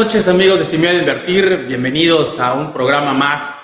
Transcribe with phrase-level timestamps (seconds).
[0.00, 1.66] Noches amigos de de Invertir.
[1.66, 3.60] Bienvenidos a un programa más.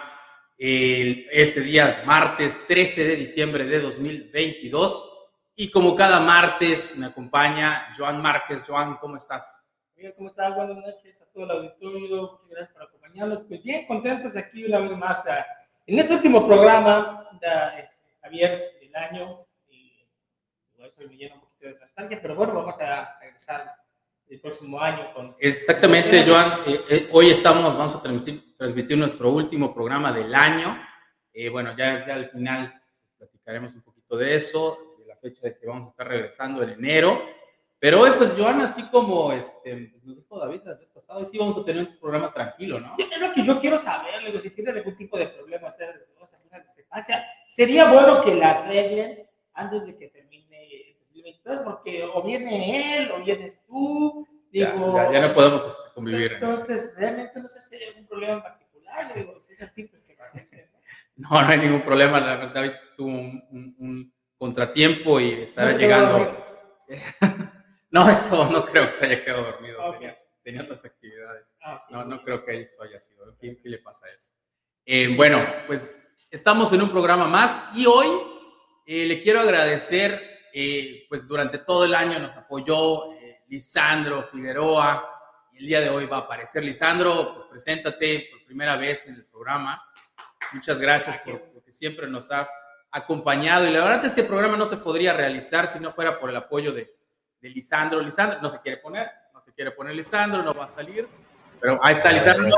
[0.58, 5.30] este día, martes 13 de diciembre de 2022.
[5.56, 8.66] Y como cada martes me acompaña Joan Márquez.
[8.68, 9.66] Joan, ¿cómo estás?
[9.96, 10.54] Bien, ¿cómo estás?
[10.54, 12.32] Buenas noches a todo el auditorio.
[12.32, 13.38] Muchas gracias por acompañarnos.
[13.48, 15.46] Pues bien, contentos aquí una vez más ah,
[15.86, 17.88] en este último programa, de, eh,
[18.20, 19.46] Javier, del año.
[19.70, 20.06] Y,
[20.80, 23.85] eso me llena un poquito de nostalgia, pero bueno, vamos a regresar
[24.28, 25.12] el próximo año.
[25.14, 25.36] Con...
[25.38, 26.52] Exactamente, Joan.
[26.66, 30.78] Eh, eh, hoy estamos, vamos a transmitir, transmitir, nuestro último programa del año.
[31.32, 32.82] Eh, bueno, ya, ya al final
[33.16, 36.70] platicaremos un poquito de eso, de la fecha de que vamos a estar regresando en
[36.70, 37.22] enero.
[37.78, 41.26] Pero hoy, pues, Joan, así como este, pues, nos dijo David la vez pasada, hoy
[41.26, 42.96] sí vamos a tener un programa tranquilo, ¿no?
[42.98, 45.94] Es lo que yo quiero saber, digo, si tienen algún tipo de problema, ustedes,
[46.32, 50.08] alguna discrepancia, sería bueno que la arreglen antes de que
[51.46, 54.26] termine porque o viene él o vienes tú.
[54.50, 56.32] Digo, ya, no podemos este, convivir.
[56.34, 59.14] Entonces, realmente no sé si hay algún problema en particular.
[59.14, 60.16] Digo, si es así, pues que
[61.16, 62.20] no, no hay ningún problema.
[62.20, 66.44] La verdad, David tuvo un, contratiempo y estará llegando.
[67.90, 69.78] no, eso no creo que se haya quedado dormido.
[70.42, 71.56] Tenía, otras actividades.
[71.62, 73.36] Ah, no, no creo que eso haya sido.
[73.38, 74.30] ¿Qué, qué le pasa a eso?
[74.84, 78.06] Eh, bueno, pues estamos en un programa más y hoy
[78.86, 85.06] eh, le quiero agradecer eh, pues durante todo el año nos apoyó eh, Lisandro Figueroa.
[85.52, 89.26] El día de hoy va a aparecer Lisandro, pues preséntate por primera vez en el
[89.26, 89.86] programa.
[90.54, 92.50] Muchas gracias por, porque siempre nos has
[92.90, 93.68] acompañado.
[93.68, 96.30] Y la verdad es que el programa no se podría realizar si no fuera por
[96.30, 96.90] el apoyo de,
[97.38, 98.00] de Lisandro.
[98.00, 101.06] Lisandro no se quiere poner, no se quiere poner Lisandro, no va a salir.
[101.60, 102.48] Pero ahí está Lisandro.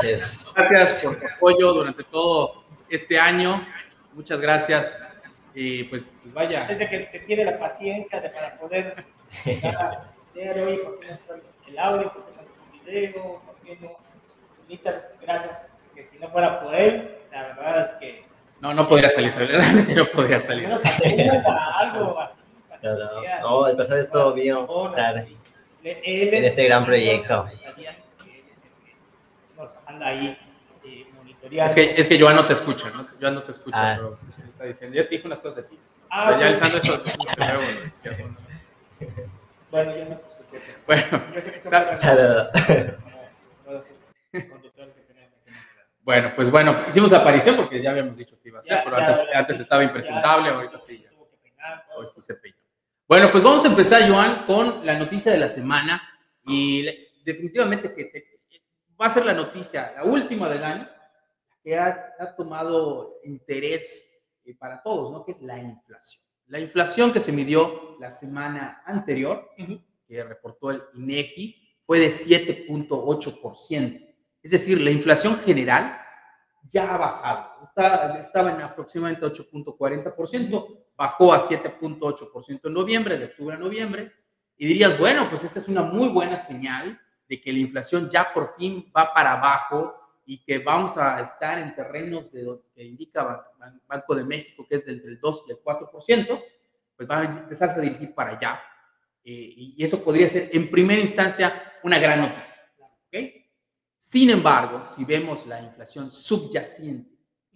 [0.55, 3.67] Gracias por tu apoyo durante todo este año.
[4.13, 4.97] Muchas gracias
[5.53, 6.65] y pues, pues, vaya.
[6.67, 9.05] Desde que, que, tiene la paciencia de, para poder
[10.33, 11.35] leer hoy, porque no
[11.67, 13.97] el audio, porque no el video, porque no.
[14.63, 18.23] Bonitas, gracias, que si no fuera por él, la verdad es que.
[18.61, 20.69] No, no podría salir, realmente no podría salir.
[20.69, 20.75] No,
[21.75, 22.37] algo así.
[22.81, 25.25] No, no, no, el pasado es todo mío estar
[25.83, 27.49] en este gran proyecto.
[29.57, 30.37] Nos anda ahí
[31.51, 33.07] es que, es que Joan no te escucha, ¿no?
[33.19, 33.95] Joan no te escucha, ah.
[33.95, 34.17] pero
[34.47, 35.79] está diciendo, yo te dije unas cosas de ti.
[36.09, 37.03] Ah, pero ya Alessandro eso,
[39.71, 40.75] Bueno, yo no te escuché.
[40.87, 41.59] Bueno, yo sé que
[46.01, 48.97] Bueno, pues bueno, hicimos la aparición porque ya habíamos dicho que iba a ser, pero
[48.97, 51.05] antes, antes estaba impresentable, ahorita sí.
[51.95, 52.57] Hoy sí se peinó.
[53.07, 56.01] Bueno, pues vamos a empezar, Joan, con la noticia de la semana
[56.45, 56.85] y
[57.23, 58.39] definitivamente que te,
[58.99, 60.89] va a ser la noticia, la última del año,
[61.63, 65.25] que ha, tomado interés eh, para todos, ¿no?
[65.25, 66.23] Que es la inflación.
[66.47, 69.49] La inflación que se midió la semana anterior,
[70.07, 74.15] que reportó el INEGI, fue de 7.8%.
[74.41, 76.01] Es decir, la inflación general
[76.71, 78.19] ya ha bajado.
[78.19, 84.11] estaba en aproximadamente 8.40%, bajó a 7.8% en noviembre, de octubre a noviembre.
[84.57, 88.33] Y dirías, bueno, pues esta es una muy buena señal de que la inflación ya
[88.33, 89.98] por fin va para abajo
[90.29, 93.51] y que vamos a estar en terrenos de lo que indica
[93.87, 96.43] Banco de México, que es de entre el 2 y el 4%,
[96.95, 98.61] pues va a empezar a dirigir para allá.
[99.23, 102.61] Eh, y eso podría ser, en primera instancia, una gran noticia.
[103.07, 103.43] ¿okay?
[103.97, 107.09] Sin embargo, si vemos la inflación subyacente,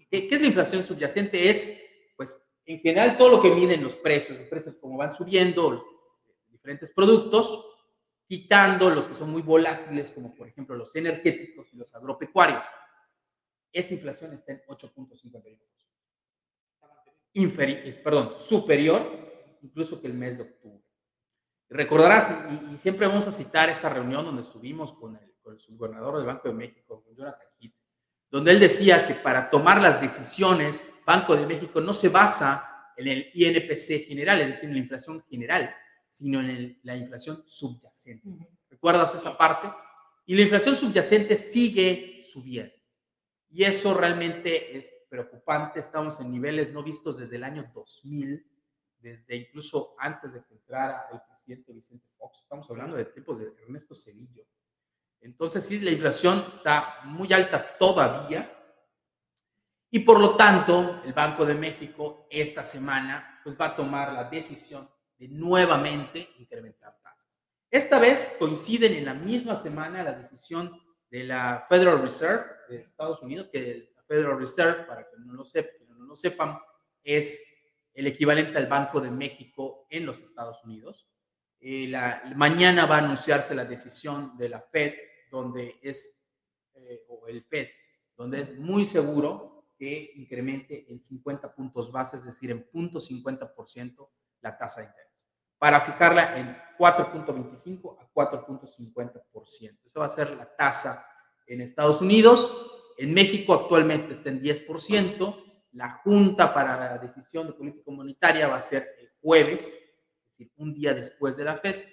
[0.10, 1.48] ¿qué, ¿qué, es la inflación subyacente?
[1.48, 1.80] Es,
[2.18, 5.84] pues, en general, todo lo que miden los precios, los precios como van subiendo, los
[6.50, 7.73] diferentes productos,
[8.28, 12.66] quitando los que son muy volátiles, como por ejemplo los energéticos y los agropecuarios.
[13.72, 15.60] Esa inflación está en 8.51%.
[17.36, 19.34] Inferior, perdón, superior
[19.64, 20.84] incluso que el mes de octubre.
[21.70, 22.38] Recordarás,
[22.72, 26.50] y, siempre vamos a citar esta reunión donde estuvimos con el, el subgobernador del Banco
[26.50, 27.74] de México, con Jonathan Heath,
[28.30, 33.08] donde él decía que para tomar las decisiones, Banco de México no se basa en
[33.08, 35.74] el INPC general, es decir, en la inflación general,
[36.08, 37.93] sino en la inflación subyacente.
[38.70, 39.72] ¿Recuerdas esa parte?
[40.26, 42.74] Y la inflación subyacente sigue subiendo.
[43.50, 45.80] Y eso realmente es preocupante.
[45.80, 48.46] Estamos en niveles no vistos desde el año 2000,
[49.00, 52.40] desde incluso antes de que entrara el presidente Vicente Fox.
[52.42, 54.44] Estamos hablando de tiempos de Ernesto Cedillo.
[55.22, 58.60] Entonces, sí, la inflación está muy alta todavía.
[59.92, 64.24] Y por lo tanto, el Banco de México esta semana pues va a tomar la
[64.24, 64.90] decisión
[65.20, 67.03] nuevamente incrementar.
[67.74, 70.80] Esta vez coinciden en la misma semana la decisión
[71.10, 75.44] de la Federal Reserve de Estados Unidos, que la Federal Reserve, para que no lo,
[75.44, 76.60] sepan, no lo sepan,
[77.04, 81.10] es el equivalente al Banco de México en los Estados Unidos.
[81.60, 84.94] Eh, la, mañana va a anunciarse la decisión de la Fed,
[85.32, 86.28] donde es,
[86.76, 87.70] eh, o el FED,
[88.16, 94.12] donde es muy seguro que incremente en 50 puntos base, es decir, en 0.50%
[94.42, 95.28] la tasa de interés,
[95.58, 99.80] para fijarla en 4.25 a 4.50%.
[99.86, 101.06] Eso va a ser la tasa
[101.48, 102.94] en Estados Unidos.
[102.98, 105.44] En México actualmente está en 10%.
[105.72, 110.52] La Junta para la Decisión de Política Monetaria va a ser el jueves, es decir,
[110.58, 111.86] un día después de la FED,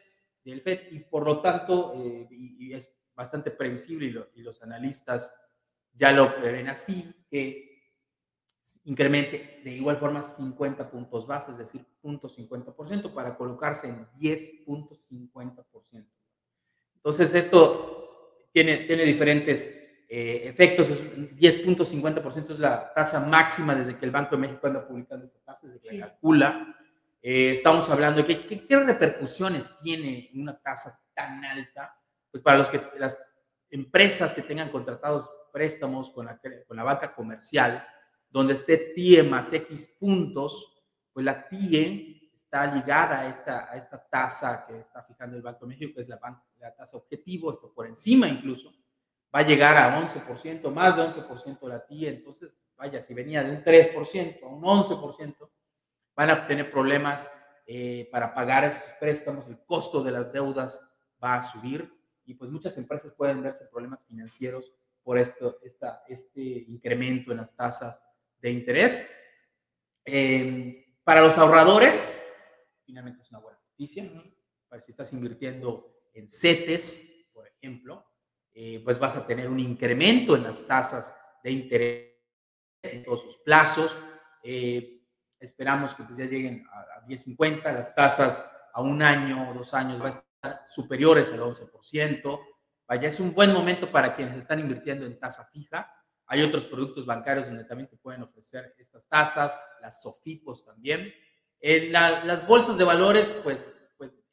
[0.45, 5.33] del FED, y por lo tanto, eh, y, es bastante previsible y, los analistas
[5.93, 7.69] ya lo prevén así, que
[8.85, 16.07] incremente de igual forma 50 puntos base, es decir, 0.50% para colocarse en 10.50%.
[16.97, 24.11] Entonces, esto tiene, tiene diferentes eh, efectos, 10.50% es la tasa máxima desde que el
[24.11, 26.77] Banco de México anda publicando esta tasa, desde que calcula.
[27.23, 31.97] Eh, estamos hablando de que, qué repercusiones tiene una tasa tan alta,
[32.31, 33.17] pues para los que, las
[33.71, 37.87] empresas que tengan contratados préstamos con la, con la banca comercial,
[38.31, 40.82] donde esté TIE más X puntos,
[41.12, 45.67] pues la TIE está ligada a esta, a esta tasa que está fijando el Banco
[45.67, 46.19] de México, que es la,
[46.59, 48.73] la tasa objetivo, esto por encima incluso
[49.35, 53.50] va a llegar a 11%, más de 11% la TIE, entonces, vaya, si venía de
[53.50, 55.50] un 3% a un 11%,
[56.17, 57.31] van a tener problemas
[57.67, 61.93] eh, para pagar esos préstamos, el costo de las deudas va a subir
[62.25, 64.73] y pues muchas empresas pueden verse problemas financieros
[65.03, 65.59] por esto,
[66.09, 68.05] este incremento en las tasas
[68.41, 69.11] de interés.
[70.05, 72.21] Em, para los ahorradores,
[72.85, 74.11] finalmente es una buena noticia,
[74.69, 78.07] para si estás invirtiendo en CETES, por ejemplo,
[78.53, 82.11] eh, pues vas a tener un incremento en las tasas de interés
[82.83, 83.97] en todos sus plazos.
[84.43, 85.07] Eh,
[85.39, 89.99] esperamos que pues ya lleguen a, 10.50, las tasas a un año o dos años
[89.99, 92.41] van a estar superiores al 11%.
[92.87, 95.93] Vaya, es un buen momento para quienes están invirtiendo en tasa fija.
[96.32, 101.12] Hay otros productos bancarios donde también te pueden ofrecer estas tasas, las SOFIPOS también.
[101.59, 103.77] En las bolsas de valores, pues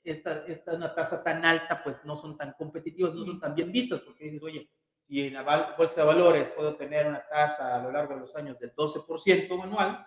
[0.03, 3.71] esta, esta una tasa tan alta, pues no son tan competitivas, no son tan bien
[3.71, 4.69] vistas, porque dices, oye,
[5.07, 8.35] si en la bolsa de valores puedo tener una tasa a lo largo de los
[8.35, 10.05] años del 12% anual,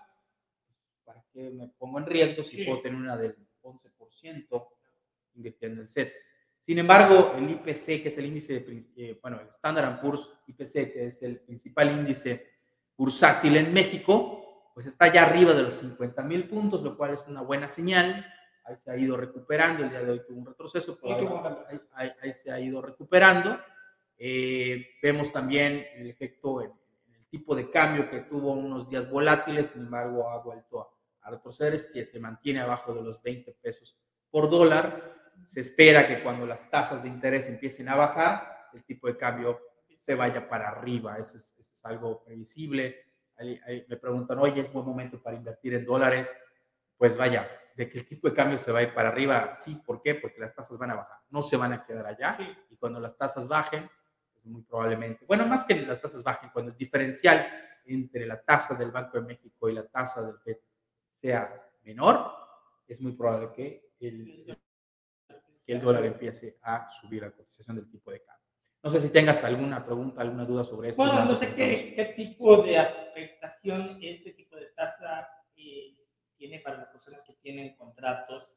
[1.04, 4.68] ¿para qué me pongo en riesgo si puedo tener una del 11%
[5.34, 6.29] invirtiendo en CETES?
[6.60, 10.92] Sin embargo, el IPC, que es el índice, de, eh, bueno, el Standard Poor's IPC,
[10.92, 12.52] que es el principal índice
[12.96, 17.24] bursátil en México, pues está ya arriba de los 50 mil puntos, lo cual es
[17.26, 18.24] una buena señal
[18.64, 22.50] ahí se ha ido recuperando, el día de hoy tuvo un retroceso, pero ahí, se
[22.50, 23.58] ha ido recuperando.
[24.16, 26.72] Eh, vemos también el efecto en,
[27.14, 30.88] el tipo de cambio que tuvo unos días volátiles, sin embargo ha vuelto a,
[31.22, 33.96] a retroceder, si se mantiene abajo de los 20 pesos
[34.30, 35.19] por dólar.
[35.44, 39.60] Se espera que cuando las tasas de interés empiecen a bajar, el tipo de cambio
[39.98, 43.04] se vaya para arriba, eso es, eso es algo previsible.
[43.88, 46.36] me preguntan, oye, es buen momento para invertir en dólares.
[46.96, 49.80] Pues vaya, de que el tipo de cambio se va a ir para arriba, sí,
[49.86, 50.14] ¿por qué?
[50.14, 52.36] Porque las tasas van a bajar, no se van a quedar allá.
[52.68, 53.88] Y cuando las tasas bajen,
[54.34, 57.46] pues muy probablemente, bueno, más que las tasas bajen, cuando el diferencial
[57.86, 60.58] entre la tasa del Banco de México y la tasa del FED
[61.14, 62.30] sea menor,
[62.86, 64.58] es muy probable que el,
[65.64, 68.40] que el dólar empiece a subir la cotización del tipo de cambio.
[68.82, 71.04] No sé si tengas alguna pregunta, alguna duda sobre esto.
[71.04, 75.96] Bueno, no sé qué, qué, tipo de afectación este tipo de tasa eh,
[76.36, 78.54] tiene para las personas que tienen contratos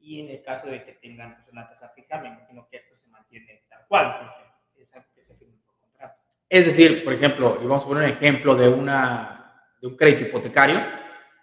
[0.00, 2.96] y en el caso de que tengan pues, una tasa fija, me imagino que esto
[2.96, 6.18] se mantiene tal cual, porque es que se firma por contrato.
[6.48, 10.28] Es decir, por ejemplo, y vamos a poner un ejemplo de, una, de un crédito
[10.28, 10.80] hipotecario.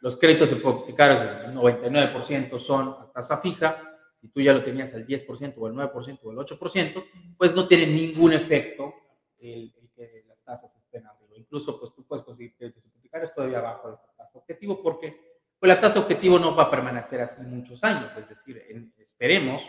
[0.01, 3.94] Los créditos hipotecarios, el 99% son a tasa fija.
[4.25, 7.05] Si tú ya lo tenías al 10% o al 9% o al 8%,
[7.37, 8.95] pues no tiene ningún efecto
[9.37, 11.37] el, que las tasas estén arriba.
[11.37, 15.15] Incluso, pues tú puedes conseguir créditos hipotecarios todavía abajo de esta tasa objetivo porque
[15.59, 18.65] pues la tasa objetivo no va a permanecer así muchos años, es decir,
[18.97, 19.61] esperemos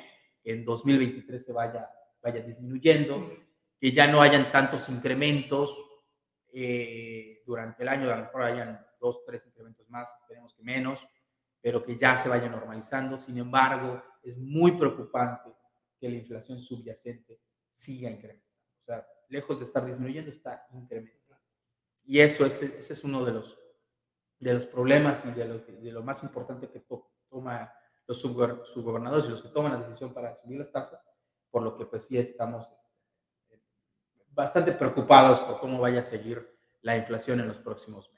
[0.43, 1.91] que en 2023 se vaya,
[2.23, 3.31] vaya disminuyendo,
[3.79, 5.77] que ya no hayan tantos incrementos
[6.51, 11.07] eh, durante el año, a lo mejor hayan dos, tres incrementos más, esperemos que menos,
[11.67, 13.19] pero que ya se vaya normalizando.
[13.19, 15.53] Sin embargo, es muy preocupante
[15.99, 17.41] que la inflación subyacente
[17.73, 18.55] siga incrementando.
[18.83, 21.43] O sea, lejos de estar disminuyendo, está incrementando.
[22.05, 23.59] Y eso es, ese es uno de los
[24.39, 26.87] de los problemas y de lo, de lo más importante que
[27.29, 27.73] toma
[28.07, 31.05] los subgobernadores y los que toman la decisión para subir las tasas,
[31.51, 32.73] por lo que pues sí estamos
[33.49, 33.61] este,
[34.29, 36.49] bastante preocupados por cómo vaya a seguir
[36.83, 38.16] la inflación en los próximos meses.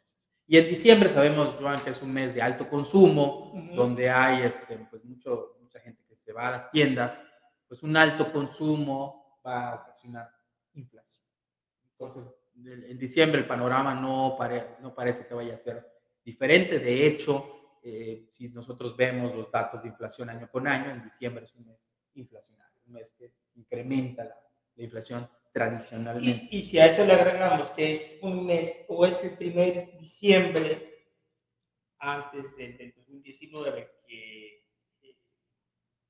[0.51, 4.79] Y en diciembre sabemos, Joan, que es un mes de alto consumo, donde hay este,
[4.91, 7.23] pues mucho, mucha gente que se va a las tiendas,
[7.69, 10.31] pues un alto consumo va a ocasionar
[10.75, 12.33] Entonces,
[12.65, 14.39] en diciembre el panorama no,
[14.81, 15.87] no parece que vaya a ser
[16.25, 16.79] diferente.
[16.79, 21.45] De hecho, eh, si nosotros vemos los datos de inflación año con año, en diciembre
[21.45, 21.79] es un mes
[22.15, 24.35] inflacionario, un mes que incrementa la,
[24.77, 26.49] inflación tradicionalmente.
[26.51, 31.07] Y, si a eso le agregamos que es un mes o es el primer diciembre
[31.99, 34.65] antes del, 2019 que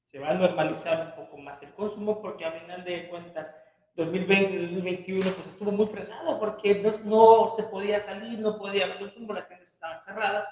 [0.05, 3.55] se va a normalizar un poco más el consumo porque a final de cuentas
[3.95, 8.99] 2020, 2021 pues estuvo muy frenado porque no, no se podía salir, no podía haber
[8.99, 10.47] consumo, las tiendas estaban cerradas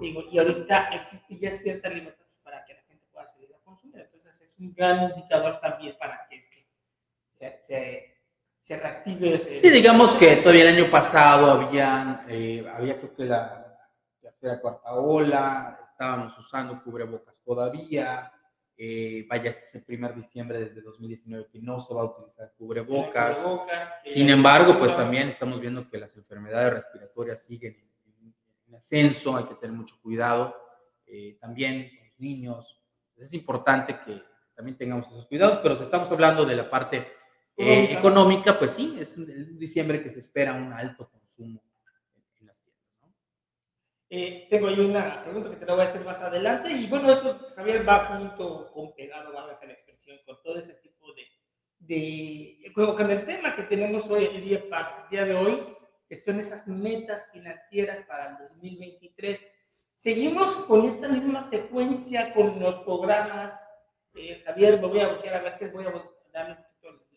[0.00, 4.00] digo, y ahorita existe ya cierta libertad para que la gente pueda salir a consumir.
[4.00, 6.26] Entonces es un gran indicador también para
[7.38, 8.14] se, se,
[8.58, 9.34] se reactive.
[9.34, 13.78] Ese, sí, digamos que todavía el año pasado habían, eh, había creo que la
[14.20, 18.32] tercera, cuarta ola, estábamos usando cubrebocas todavía.
[18.76, 22.52] Eh, vaya, este es el primer diciembre desde 2019 que no se va a utilizar
[22.56, 23.44] cubrebocas.
[24.02, 27.76] Sin embargo, pues también estamos viendo que las enfermedades respiratorias siguen
[28.66, 30.54] en, ascenso, hay que tener mucho cuidado.
[31.06, 32.80] Eh, también los niños.
[33.16, 34.22] Es importante que
[34.54, 37.17] también tengamos esos cuidados, pero si estamos hablando de la parte
[37.58, 41.60] eh, económica, pues sí, es en diciembre que se espera un alto consumo
[42.40, 43.02] en, las tiendas.
[43.02, 43.12] ¿no?
[44.08, 47.10] Eh, tengo ahí una pregunta que te la voy a hacer más adelante y bueno,
[47.10, 51.24] esto Javier va junto con pegado, a hacer la expresión, con todo ese tipo de,
[51.80, 55.76] de con el tema que tenemos hoy, el día, para, el día de hoy,
[56.08, 59.52] que son esas metas financieras para el 2023.
[59.96, 63.68] Seguimos con esta misma secuencia con los programas.
[64.14, 66.67] Eh, Javier, me voy a voltear a verte, voy a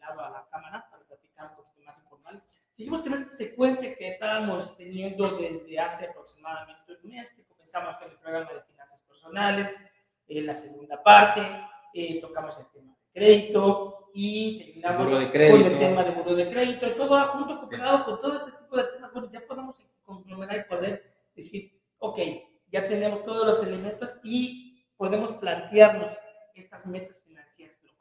[0.01, 2.43] darle a la cámara para platicar un poquito más informal.
[2.73, 8.09] Seguimos con esta secuencia que estábamos teniendo desde hace aproximadamente un mes, que comenzamos con
[8.09, 9.75] el programa de finanzas personales,
[10.27, 11.41] en la segunda parte,
[11.93, 16.95] eh, tocamos el tema de crédito y terminamos con el tema de buro de crédito,
[16.95, 19.11] todo junto, cooperado con todo este tipo de temas.
[19.13, 22.19] Bueno, ya podemos conglomerar y poder decir, ok,
[22.71, 26.17] ya tenemos todos los elementos y podemos plantearnos
[26.55, 27.21] estas metas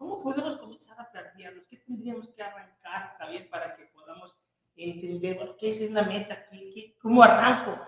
[0.01, 1.70] ¿Cómo podemos comenzar a plantearnos?
[1.91, 4.37] ¿Qué tendríamos que arrancar, Javier, para que podamos
[4.77, 6.47] entender, bueno, qué es una meta?
[6.49, 7.81] ¿Qué, cómo arranco?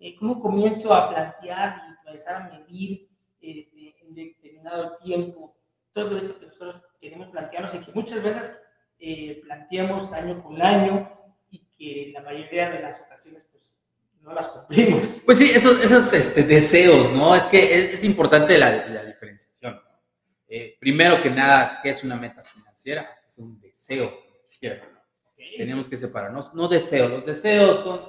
[0.00, 3.08] Eh, ¿Cómo comienzo a plantear y empezar a medir
[3.40, 5.56] este, en determinado tiempo
[5.92, 8.60] todo esto que nosotros queremos plantearnos y que muchas veces
[8.98, 11.08] eh, planteamos año con año
[11.48, 13.76] y que la mayoría de las ocasiones pues
[14.20, 15.22] no las cumplimos.
[15.24, 17.36] Pues sí, esos, esos este, deseos, ¿no?
[17.36, 19.80] Es que es, es importante la, la diferenciación.
[20.48, 23.08] Eh, primero que nada, ¿qué es una meta financiera?
[23.34, 24.86] Es un deseo financiero.
[25.56, 26.54] Tenemos que separarnos.
[26.54, 28.00] No deseo, los deseos son,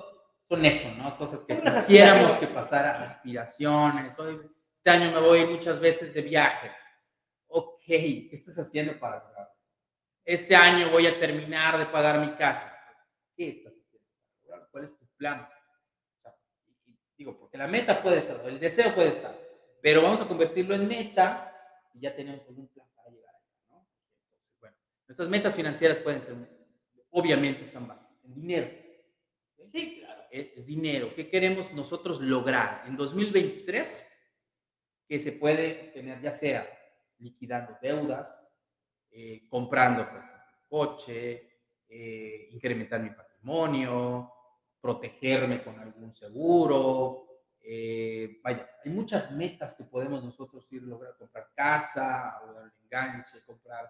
[0.48, 1.18] son eso, ¿no?
[1.18, 4.20] Cosas que quisiéramos que pasara, aspiraciones.
[4.20, 4.40] Hoy,
[4.72, 6.72] este año me voy muchas veces de viaje.
[7.48, 9.56] Ok, ¿qué estás haciendo para lograrlo?
[10.24, 12.78] Este año voy a terminar de pagar mi casa.
[13.36, 14.68] ¿Qué estás haciendo para lograrlo?
[14.70, 15.50] ¿Cuál es tu plan?
[17.18, 19.34] digo, porque la meta puede estar, el deseo puede estar,
[19.82, 21.56] pero vamos a convertirlo en meta
[22.00, 23.88] ya tenemos algún plan para llegar allá, ¿no?
[23.88, 24.76] Entonces, bueno,
[25.16, 26.36] nuestras metas financieras pueden ser,
[27.12, 28.70] obviamente están basadas en dinero.
[29.62, 30.24] Sí, claro.
[30.30, 31.16] Es, dinero.
[31.16, 34.12] ¿Qué queremos nosotros lograr en 2023?
[35.08, 36.68] Que se puede tener ya sea
[37.20, 38.54] liquidando deudas,
[39.10, 40.06] eh, comprando
[40.68, 44.34] coche, eh, incrementar mi patrimonio,
[44.82, 47.26] protegerme con algún seguro,
[47.62, 52.74] eh, vaya, hay muchas metas que podemos nosotros ir a lograr, comprar casa, o dar
[52.84, 53.90] enganche, comprar,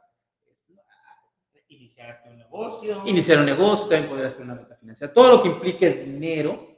[1.66, 3.04] este, iniciar un negocio.
[3.06, 5.14] Iniciar un negocio, también podría ser una meta financiera.
[5.14, 6.78] Todo lo que implique el dinero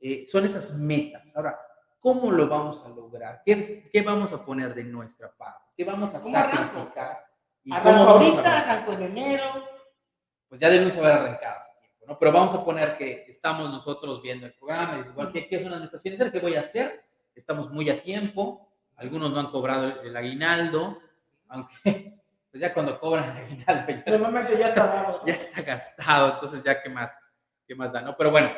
[0.00, 1.34] eh, son esas metas.
[1.36, 1.58] Ahora,
[1.98, 3.42] ¿cómo lo vamos a lograr?
[3.44, 5.66] ¿Qué, ¿Qué, vamos a poner de nuestra parte?
[5.76, 7.24] ¿Qué vamos a sacrificar?
[7.64, 9.64] ¿Y arranco ahorita, arranco en enero.
[10.48, 11.60] Pues ya debemos haber arrancado.
[12.18, 15.70] Pero vamos a poner que estamos nosotros viendo el programa y igual, ¿qué, qué son
[15.70, 16.32] las metas financieras?
[16.32, 17.04] ¿Qué voy a hacer?
[17.36, 20.98] Estamos muy a tiempo, algunos no han cobrado el, aguinaldo,
[21.48, 22.19] aunque
[22.50, 25.26] pues ya cuando cobran aguinaldo ya, ya está dado.
[25.26, 27.16] Ya está gastado, entonces ya qué más,
[27.66, 28.16] qué más da, ¿no?
[28.16, 28.50] Pero bueno,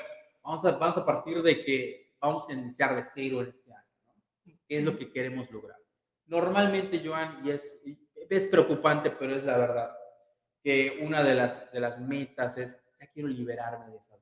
[0.42, 3.84] vamos a, vamos a partir de que vamos a iniciar de cero en este año,
[4.06, 4.54] ¿no?
[4.66, 5.78] ¿Qué es lo que queremos lograr?
[6.26, 7.82] Normalmente, Joan, y es,
[8.28, 9.96] es preocupante, pero es la verdad,
[10.62, 14.20] que una de las, de las metas es quiero liberarme de esas.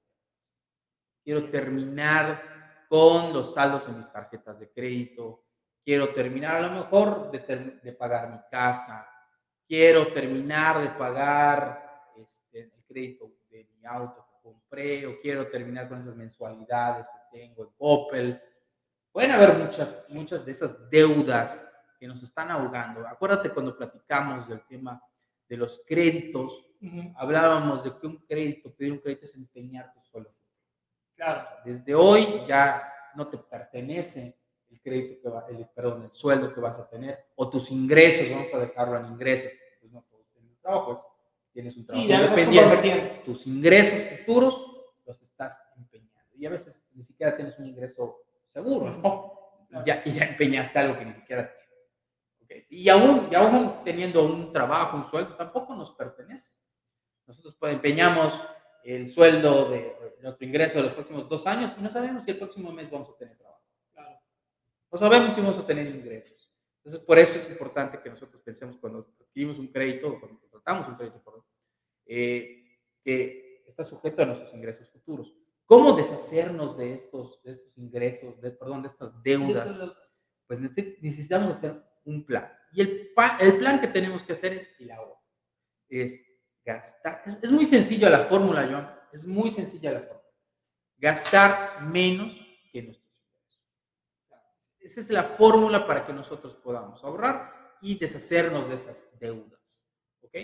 [1.22, 5.44] Quiero terminar con los saldos en mis tarjetas de crédito.
[5.84, 9.06] Quiero terminar a lo mejor de, pagar mi casa.
[9.70, 15.88] Quiero terminar de pagar este, el crédito de mi auto que compré o quiero terminar
[15.88, 18.42] con esas mensualidades que tengo en Opel.
[19.12, 23.06] Pueden haber muchas, muchas de esas deudas que nos están ahogando.
[23.06, 25.00] Acuérdate cuando platicamos del tema
[25.48, 26.66] de los créditos,
[27.14, 30.34] hablábamos de que un crédito, pedir un crédito es empeñar tu suelo.
[31.14, 31.46] Claro.
[31.64, 36.60] Desde hoy ya no te pertenece el crédito que va, el, perdón, el sueldo que
[36.60, 39.50] vas a tener o tus ingresos, vamos a dejarlo en ingresos,
[39.80, 41.00] pues no todos tienen trabajo, pues
[41.52, 43.22] tienes un trabajo independiente.
[43.24, 44.66] Tus ingresos futuros
[45.06, 46.10] los estás empeñando.
[46.36, 49.40] Y a veces ni siquiera tienes un ingreso seguro, ¿no?
[49.70, 52.66] Y ya, y ya empeñaste algo que ni siquiera tienes.
[52.68, 56.50] Y, aún, y aún teniendo un trabajo, un sueldo, tampoco nos pertenece.
[57.26, 58.42] Nosotros pues, empeñamos
[58.82, 62.38] el sueldo de, nuestro ingreso de los próximos dos años y no sabemos si el
[62.38, 63.60] próximo mes vamos a tener trabajo.
[64.92, 66.50] No sabemos si vamos a tener ingresos.
[66.78, 70.88] Entonces, por eso es importante que nosotros pensemos cuando adquirimos un crédito o cuando contratamos
[70.88, 71.46] un crédito,
[72.06, 75.34] eh, que está sujeto a nuestros ingresos futuros.
[75.64, 79.80] ¿Cómo deshacernos de estos, de estos ingresos, de, perdón, de estas deudas?
[80.46, 82.52] Pues necesitamos hacer un plan.
[82.72, 85.22] Y el, el plan que tenemos que hacer es el ahorro.
[85.88, 86.20] Es
[86.64, 87.22] gastar.
[87.24, 89.00] Es, es muy sencilla la fórmula, Joan.
[89.12, 90.28] Es muy sencilla la fórmula.
[90.96, 92.32] Gastar menos
[92.72, 93.70] que nuestros ingresos.
[94.80, 99.88] Esa es la fórmula para que nosotros podamos ahorrar y deshacernos de esas deudas.
[100.22, 100.34] ¿Ok?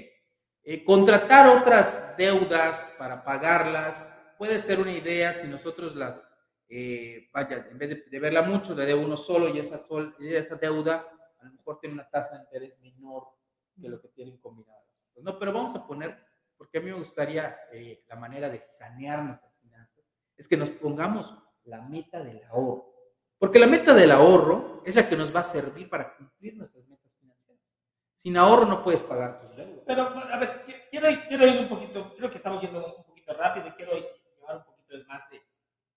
[0.68, 6.20] Eh, contratar otras deudas para pagarlas puede ser una idea si nosotros las,
[6.68, 10.56] eh, vaya, en vez de, verla mucho, de uno solo y esa, sol, y esa
[10.56, 11.06] deuda
[11.38, 13.28] a lo mejor tiene una tasa de interés menor
[13.80, 14.82] que lo que tienen combinadas.
[15.22, 16.18] No, pero vamos a poner,
[16.56, 20.04] porque a mí me gustaría eh, la manera de sanear nuestras finanzas,
[20.36, 22.92] es que nos pongamos la meta del ahorro.
[23.38, 26.85] Porque la meta del ahorro es la que nos va a servir para cumplir nuestras.
[28.26, 29.84] Sin ahorro no puedes pagar tus deudas.
[29.86, 33.68] Pero, a ver, quiero, quiero ir un poquito, creo que estamos yendo un poquito rápido
[33.68, 35.42] y quiero llevar un poquito más de,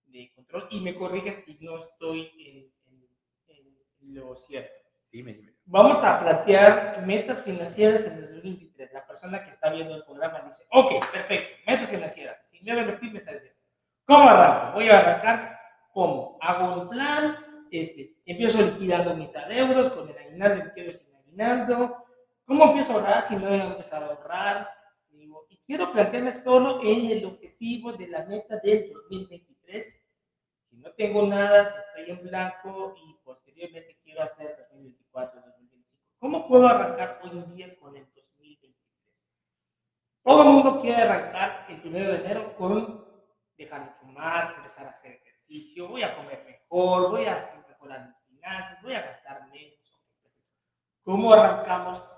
[0.04, 2.72] de control y me corriges si no estoy en,
[3.48, 4.72] en, en lo cierto.
[5.10, 5.56] Dime, dime.
[5.64, 8.92] Vamos a plantear metas financieras en el 2023.
[8.92, 12.48] La persona que está viendo el programa dice, ok, perfecto, metas financieras.
[12.48, 13.58] Sin miedo a invertir, me está diciendo,
[14.04, 14.74] ¿cómo arranco?
[14.74, 15.58] Voy a arrancar,
[15.92, 16.38] ¿cómo?
[16.40, 21.99] Hago un plan, este, empiezo liquidando mis adeudos, con el aguinaldo me quedo sin aguinaldo.
[22.50, 24.68] ¿Cómo empiezo a ahorrar si no he empezado a ahorrar?
[25.10, 30.02] Digo, y quiero plantearme solo en el objetivo de la meta del 2023.
[30.68, 36.04] Si no tengo nada, si estoy en blanco y posteriormente quiero hacer 2024, 2025.
[36.18, 38.74] ¿Cómo puedo arrancar hoy en día con el 2023?
[40.24, 43.06] Todo el mundo quiere arrancar el primero de enero con
[43.56, 48.16] dejar de fumar, empezar a hacer ejercicio, voy a comer mejor, voy a mejorar mis
[48.26, 49.78] finanzas, voy a gastar menos.
[51.04, 52.09] ¿Cómo arrancamos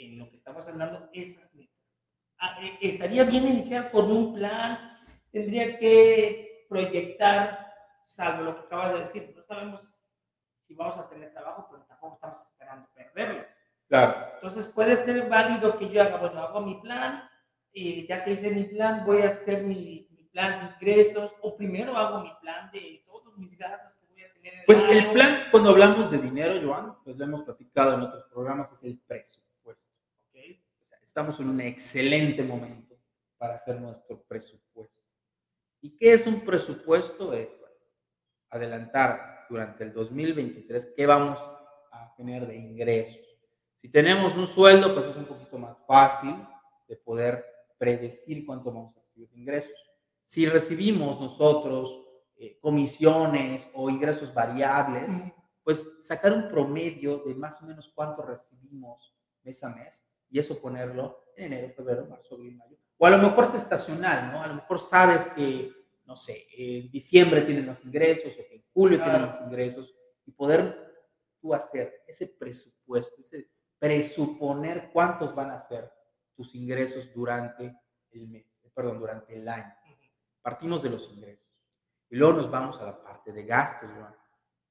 [0.00, 1.96] en lo que estamos hablando esas metas?
[2.38, 4.98] Ah, eh, estaría bien iniciar con un plan,
[5.30, 9.94] tendría que proyectar, salvo lo que acabas de decir, no sabemos
[10.66, 13.44] si vamos a tener trabajo, pero tampoco estamos esperando perderlo.
[13.88, 14.34] Claro.
[14.34, 17.28] Entonces puede ser válido que yo haga, bueno, hago mi plan
[17.72, 21.56] y ya que hice mi plan, voy a hacer mi, mi plan de ingresos o
[21.56, 24.54] primero hago mi plan de todos mis gastos que voy a tener.
[24.54, 28.24] En pues el, plan, cuando hablamos de dinero, Joan, pues lo hemos platicado en otros
[28.32, 29.49] programas, es el presupuesto.
[31.10, 32.96] Estamos en un excelente momento
[33.36, 35.02] para hacer nuestro presupuesto.
[35.80, 37.34] ¿Y qué es un presupuesto?
[37.34, 37.74] Es bueno,
[38.48, 41.36] adelantar durante el 2023 qué vamos
[41.90, 43.26] a tener de ingresos.
[43.74, 46.32] Si tenemos un sueldo, pues es un poquito más fácil
[46.86, 47.44] de poder
[47.76, 49.90] predecir cuánto vamos a recibir de ingresos.
[50.22, 55.12] Si recibimos nosotros eh, comisiones o ingresos variables,
[55.64, 60.60] pues sacar un promedio de más o menos cuánto recibimos mes a mes y eso
[60.60, 62.76] ponerlo en enero, febrero, marzo, abril, mayo.
[62.98, 64.42] O a lo mejor es estacional, ¿no?
[64.42, 65.72] A lo mejor sabes que
[66.10, 69.94] no sé, en diciembre tienes más ingresos o que en julio tienes más ingresos
[70.26, 70.76] y poder
[71.40, 75.88] tú hacer ese presupuesto, ese presuponer cuántos van a ser
[76.34, 79.72] tus ingresos durante el mes, perdón, durante el año.
[80.42, 81.48] Partimos de los ingresos
[82.08, 83.88] y luego nos vamos a la parte de gastos,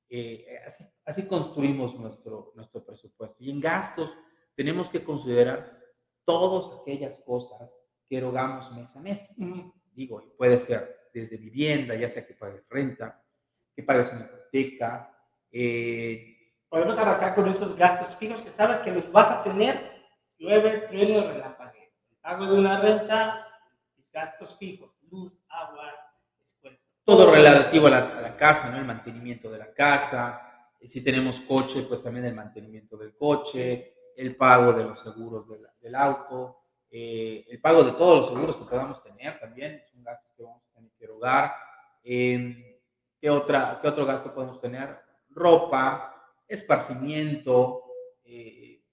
[0.10, 3.38] eh, así, así, construimos nuestro, nuestro presupuesto.
[3.40, 4.14] Y en gastos
[4.60, 5.72] tenemos que considerar
[6.26, 9.34] todas aquellas cosas que erogamos mes a mes.
[9.94, 13.24] Digo, puede ser desde vivienda, ya sea que pagues renta,
[13.74, 15.18] que pagues una hipoteca.
[15.50, 19.80] Eh, Podemos arrancar con esos gastos fijos que sabes que los vas a tener,
[20.38, 21.94] llueve, trueno, relámpague.
[22.20, 23.48] pago de una renta,
[23.96, 25.90] mis gastos fijos, luz, agua,
[26.44, 26.78] escuela.
[27.06, 28.80] Todo relativo a la, casa, ¿no?
[28.80, 30.68] El mantenimiento de la casa.
[30.82, 35.46] Eh, si tenemos coche, pues también el mantenimiento del coche, el pago de los seguros
[35.82, 36.58] del auto,
[36.92, 40.62] eh, el pago de todos los seguros que podamos tener también, son gastos que vamos
[40.98, 41.54] quiero hogar.
[42.04, 45.00] ¿qué, otra, ¿Qué otro gasto podemos tener?
[45.30, 47.86] Ropa, esparcimiento,
[48.24, 48.84] eh,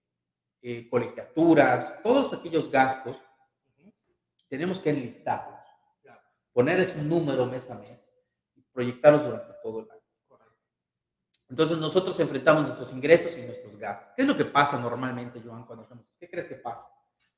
[0.63, 3.17] eh, colegiaturas, todos aquellos gastos,
[4.49, 5.59] tenemos que enlistarlos,
[6.53, 8.15] ponerles un número mes a mes
[8.55, 9.96] y proyectarlos durante todo el año.
[11.49, 14.13] Entonces nosotros enfrentamos nuestros ingresos y nuestros gastos.
[14.17, 16.05] ¿Qué es lo que pasa normalmente, Joan, cuando hacemos?
[16.19, 16.89] ¿Qué crees que pasa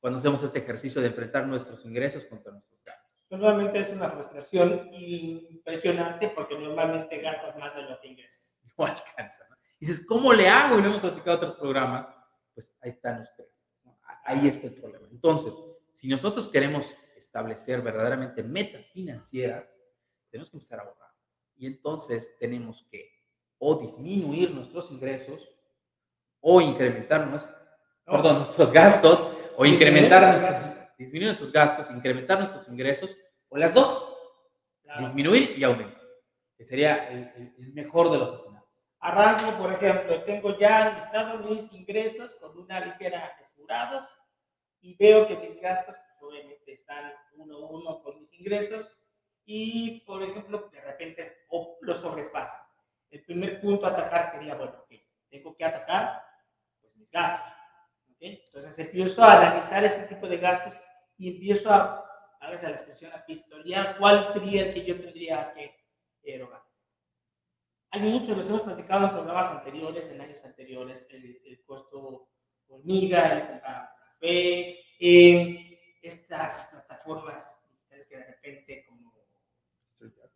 [0.00, 3.10] cuando hacemos este ejercicio de enfrentar nuestros ingresos contra nuestros gastos?
[3.30, 8.56] Normalmente es una frustración impresionante porque normalmente gastas más de lo que ingresas.
[8.78, 9.44] No alcanza.
[9.50, 9.56] ¿no?
[9.80, 10.78] Dices, ¿cómo le hago?
[10.78, 12.06] Y no hemos platicado otros programas.
[12.54, 13.50] Pues ahí están ustedes.
[14.24, 15.08] Ahí está el problema.
[15.10, 15.52] Entonces,
[15.92, 19.76] si nosotros queremos establecer verdaderamente metas financieras,
[20.30, 21.10] tenemos que empezar a ahorrar.
[21.56, 23.17] Y entonces tenemos que
[23.58, 25.48] o disminuir nuestros ingresos
[26.40, 27.54] o incrementar nuestros,
[28.04, 33.16] perdón, nuestros gastos o incrementar nuestros, disminuir nuestros gastos, incrementar nuestros ingresos
[33.48, 34.16] o las dos,
[34.98, 36.00] disminuir y aumentar,
[36.56, 38.68] que sería el, el mejor de los escenarios.
[39.00, 44.06] Arranco, por ejemplo, tengo ya listado mis ingresos con una ligera escurados
[44.80, 48.86] y veo que mis gastos pues, obviamente están uno a uno con mis ingresos
[49.44, 51.26] y, por ejemplo, de repente
[51.80, 52.67] lo sobrepasan.
[53.10, 54.92] El primer punto a atacar sería, bueno, ok,
[55.30, 56.22] tengo que atacar
[56.80, 57.52] pues, mis gastos.
[58.14, 58.42] ¿okay?
[58.46, 60.80] Entonces empiezo a analizar ese tipo de gastos
[61.16, 62.04] y empiezo a,
[62.40, 65.74] a veces a la expresión, a pistolear cuál sería el que yo tendría que
[66.22, 66.62] erogar.
[67.90, 72.28] Hay muchos, los hemos platicado en programas anteriores, en años anteriores, el, el costo
[72.68, 79.14] hormiga, el comprar café, eh, estas plataformas digitales que de repente como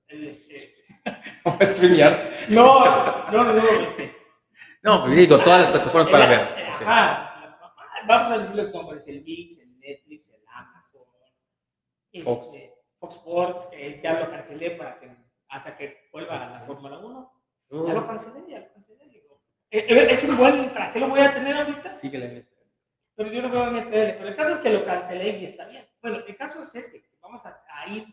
[0.08, 0.81] el, este,
[2.48, 4.14] no, no, no, no, este.
[4.82, 6.40] No, digo, todas las plataformas para ver.
[6.80, 7.58] Ajá,
[8.06, 11.02] vamos a decirlo como es el VIX, el Netflix, el Amazon,
[12.24, 15.10] Fox, este, Fox Sports, que ya lo cancelé para que
[15.48, 19.08] hasta que vuelva a la Fórmula 1 ya lo cancelé, ya lo cancelé.
[19.08, 19.40] Digo.
[19.70, 21.90] Eh, eh, es un buen, ¿para qué lo voy a tener ahorita?
[21.90, 22.42] Sí, que la.
[23.14, 23.90] Pero yo no veo NFL.
[23.90, 25.86] Pero el caso es que lo cancelé y está bien.
[26.02, 27.02] Bueno, el caso es este.
[27.20, 28.06] Vamos a ir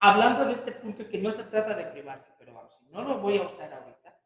[0.00, 3.20] hablando de este punto que no se trata de privarse, pero vamos, si no lo
[3.20, 4.16] voy a usar ahorita,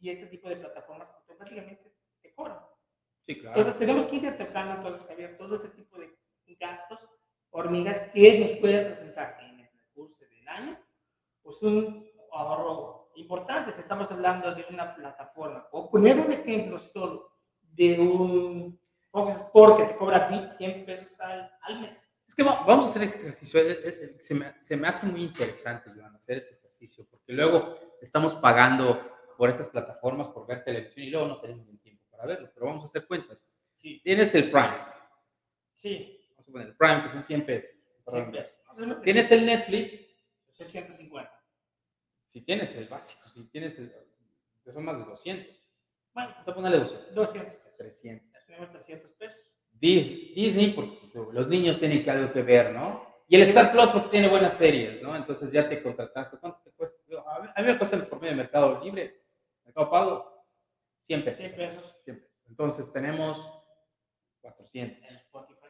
[0.00, 2.58] y este tipo de plataformas automáticamente te cobran.
[3.26, 3.56] Sí, claro.
[3.56, 6.14] Entonces tenemos que ir tocando entonces, Javier, todo ese tipo de
[6.60, 7.08] gastos,
[7.50, 10.78] hormigas que nos pueden presentar en el recurso del año,
[11.42, 17.30] pues un ahorro importante, si estamos hablando de una plataforma, o poner un ejemplo solo
[17.60, 18.78] de un
[19.10, 22.06] Fox Sport que te cobra 100 pesos al, al mes.
[22.34, 23.60] Es que vamos a hacer ejercicio.
[23.60, 27.78] Eh, eh, se me, se me hace muy interesante, Joan, hacer este ejercicio, porque luego
[28.00, 32.26] estamos pagando por estas plataformas por ver televisión y luego no tenemos ni tiempo para
[32.26, 33.46] verlo, pero vamos a hacer cuentas.
[33.76, 34.00] Sí.
[34.02, 34.78] Tienes el Prime.
[35.76, 36.28] Sí.
[36.30, 37.70] Vamos a poner el Prime, que son 100 pesos.
[38.08, 38.54] 100 pesos.
[39.04, 40.10] Tienes el Netflix.
[40.50, 41.30] 650
[42.34, 43.94] si tienes el básico, si tienes el,
[44.64, 45.56] que son más de 200.
[46.12, 47.14] Bueno, vamos a ponerle 200.
[47.14, 47.76] 200 pesos.
[47.76, 48.32] 300.
[48.32, 49.53] Ya tenemos 300 pesos.
[49.80, 50.98] Disney, porque
[51.32, 53.04] los niños tienen que algo que ver, ¿no?
[53.26, 55.16] Y el Star Plus porque tiene buenas series, ¿no?
[55.16, 56.38] Entonces ya te contrataste.
[56.38, 57.02] ¿Cuánto te cuesta?
[57.54, 59.24] A mí me cuesta el promedio de Mercado Libre,
[59.64, 60.46] Mercado Pago,
[61.00, 61.38] 100 pesos.
[61.38, 61.96] 100 pesos.
[62.04, 62.32] 100 pesos.
[62.46, 63.38] Entonces tenemos
[64.40, 65.08] 400.
[65.08, 65.66] En Spotify.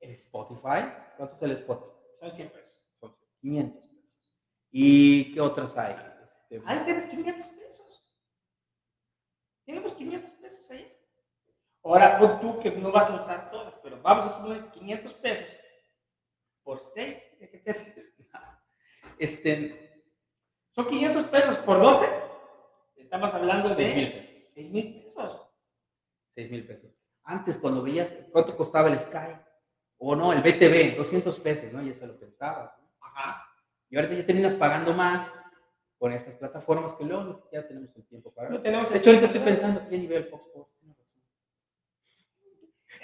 [0.00, 0.92] ¿El Spotify?
[1.16, 1.92] ¿Cuánto es el Spotify?
[2.20, 2.82] Son 100 pesos.
[2.94, 3.96] Son 500 pesos.
[4.70, 5.96] ¿Y qué otras hay?
[6.28, 8.10] Este, Ahí tienes 500 pesos.
[9.64, 10.35] Tenemos 500 pesos ahí.
[11.86, 15.56] Ahora, pon tú que no vas a usar todas, pero vamos a poner 500 pesos
[16.64, 17.38] por 6.
[17.38, 17.76] ¿De qué te
[19.20, 20.04] Este,
[20.72, 22.06] Son 500 pesos por 12.
[22.96, 24.52] Estamos hablando de 6 mil pesos.
[24.54, 25.48] 6 mil pesos.
[26.34, 26.90] 6 mil pesos.
[27.22, 29.38] Antes, cuando veías cuánto costaba el Sky,
[29.98, 31.82] o no, el BTV, 200 pesos, ¿no?
[31.82, 32.72] Ya hasta lo pensabas.
[32.80, 32.90] ¿no?
[33.00, 33.46] Ajá.
[33.90, 35.40] Y ahorita ya terminas pagando más
[35.98, 39.10] con estas plataformas que luego siquiera tenemos el tiempo para No tenemos De el hecho,
[39.10, 40.75] ahorita estoy pensando que nivel Fox Sports.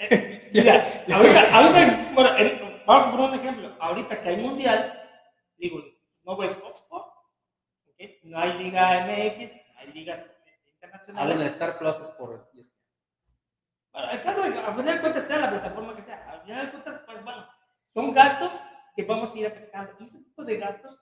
[0.53, 2.31] Mira, ahorita, ahorita bueno,
[2.87, 3.77] vamos a poner un ejemplo.
[3.81, 5.01] Ahorita que hay mundial,
[5.57, 5.83] digo,
[6.25, 7.07] no ves Fox Sport,
[7.87, 8.01] ¿ok?
[8.25, 10.25] no hay Liga MX, hay ligas
[10.67, 11.23] internacionales.
[11.23, 12.51] Hablan de Star Plus por.
[13.93, 16.73] Bueno, al caso, a final de cuentas, sea la plataforma que sea, al final de
[16.73, 17.47] cuentas, pues bueno,
[17.93, 18.53] son gastos
[18.97, 19.93] que vamos a ir atacando.
[20.01, 20.99] Y ese tipo de gastos,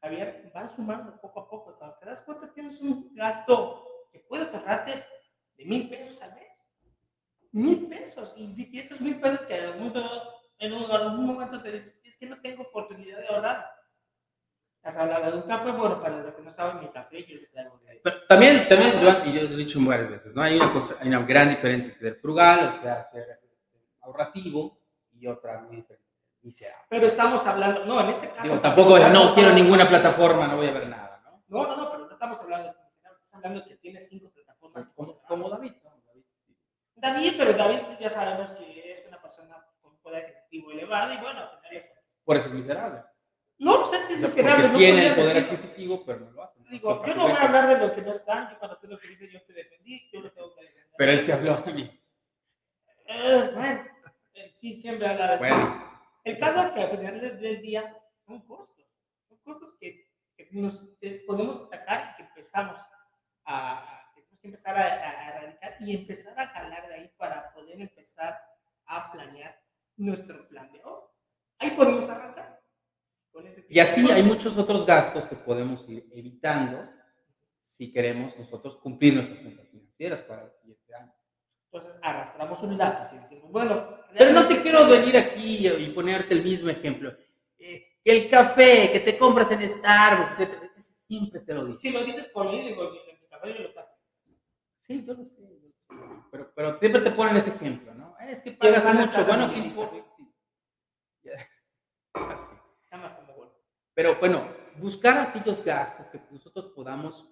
[0.00, 1.76] Javier, van sumando poco a poco.
[1.76, 5.04] Cuando te das cuenta, tienes un gasto que puedes ahorrarte
[5.56, 6.49] de mil pesos al mes.
[7.52, 8.34] Mil pesos.
[8.36, 9.92] Y esos mil pesos que en algún,
[10.58, 13.66] en un- algún momento te dices, es que no tengo oportunidad de ahorrar.
[14.82, 17.46] Has hablado de un café, bueno, para los que no saben, mi café, yo le
[17.48, 18.00] traigo de ahí.
[18.02, 18.90] Pero también, también,
[19.26, 20.40] y yo lo he dicho varias veces, ¿no?
[20.40, 23.48] Hay una, cosa, hay una gran diferencia entre ser frugal, o sea, ser este,
[24.00, 24.80] ahorrativo,
[25.12, 26.08] y otra muy diferente,
[26.40, 26.86] miserable.
[26.88, 28.42] Pero estamos hablando, no, en este caso.
[28.42, 31.44] Digo, tampoco, no quiero ninguna plataforma, no voy a ver nada, ¿no?
[31.48, 32.80] No, no, no, pero no estamos hablando de eso.
[32.94, 34.86] Estamos hablando que tienes cinco plataformas.
[34.86, 35.79] Pues como, como David, ¿no?
[37.00, 41.40] David pero David ya sabemos que es una persona con poder adquisitivo elevado y bueno,
[41.40, 41.84] al final
[42.24, 43.02] Por eso es miserable.
[43.58, 44.68] No, no sé si es miserable.
[44.68, 46.60] No tiene el poder adquisitivo, pero no lo hace.
[46.70, 48.98] Digo, yo no voy a hablar de lo que no están, yo cuando tú lo
[48.98, 50.90] que dices yo te defendí, yo lo tengo que defender.
[50.96, 52.02] Pero él se habló de mí.
[53.06, 53.84] Eh, bueno,
[54.54, 55.90] sí siempre habla de bueno.
[56.24, 58.86] El caso es que al final del día son costos,
[59.28, 60.78] son costos que, que nos
[61.26, 62.78] podemos atacar y que empezamos
[63.44, 63.99] a,
[64.40, 68.40] que empezar a, a, erradicar y empezar a jalar de ahí para poder empezar
[68.86, 69.60] a planear
[69.96, 71.14] nuestro plan de oro.
[71.58, 72.60] Ahí podemos arrancar.
[73.30, 76.90] Con ese y así hay muchos otros gastos que podemos ir evitando
[77.68, 81.14] si queremos nosotros cumplir nuestras metas financieras para el siguiente año.
[81.72, 84.00] Entonces arrastramos un lápiz y decimos, bueno.
[84.12, 87.16] Pero no te quiero venir aquí y ponerte el mismo ejemplo.
[87.56, 90.36] Eh, el café que te compras en Starbucks,
[91.06, 91.78] siempre te lo digo.
[91.78, 93.89] Si lo dices por mí, digo, el café yo lo pago.
[94.90, 95.40] Sí, yo lo sé.
[96.32, 98.18] Pero, pero siempre te ponen ese ejemplo, ¿no?
[98.18, 99.96] Es que pagas mucho, bueno, ¿qué importa?
[102.14, 102.54] Así.
[102.90, 103.52] Nada más como bueno.
[103.94, 107.24] Pero bueno, buscar aquellos gastos que nosotros podamos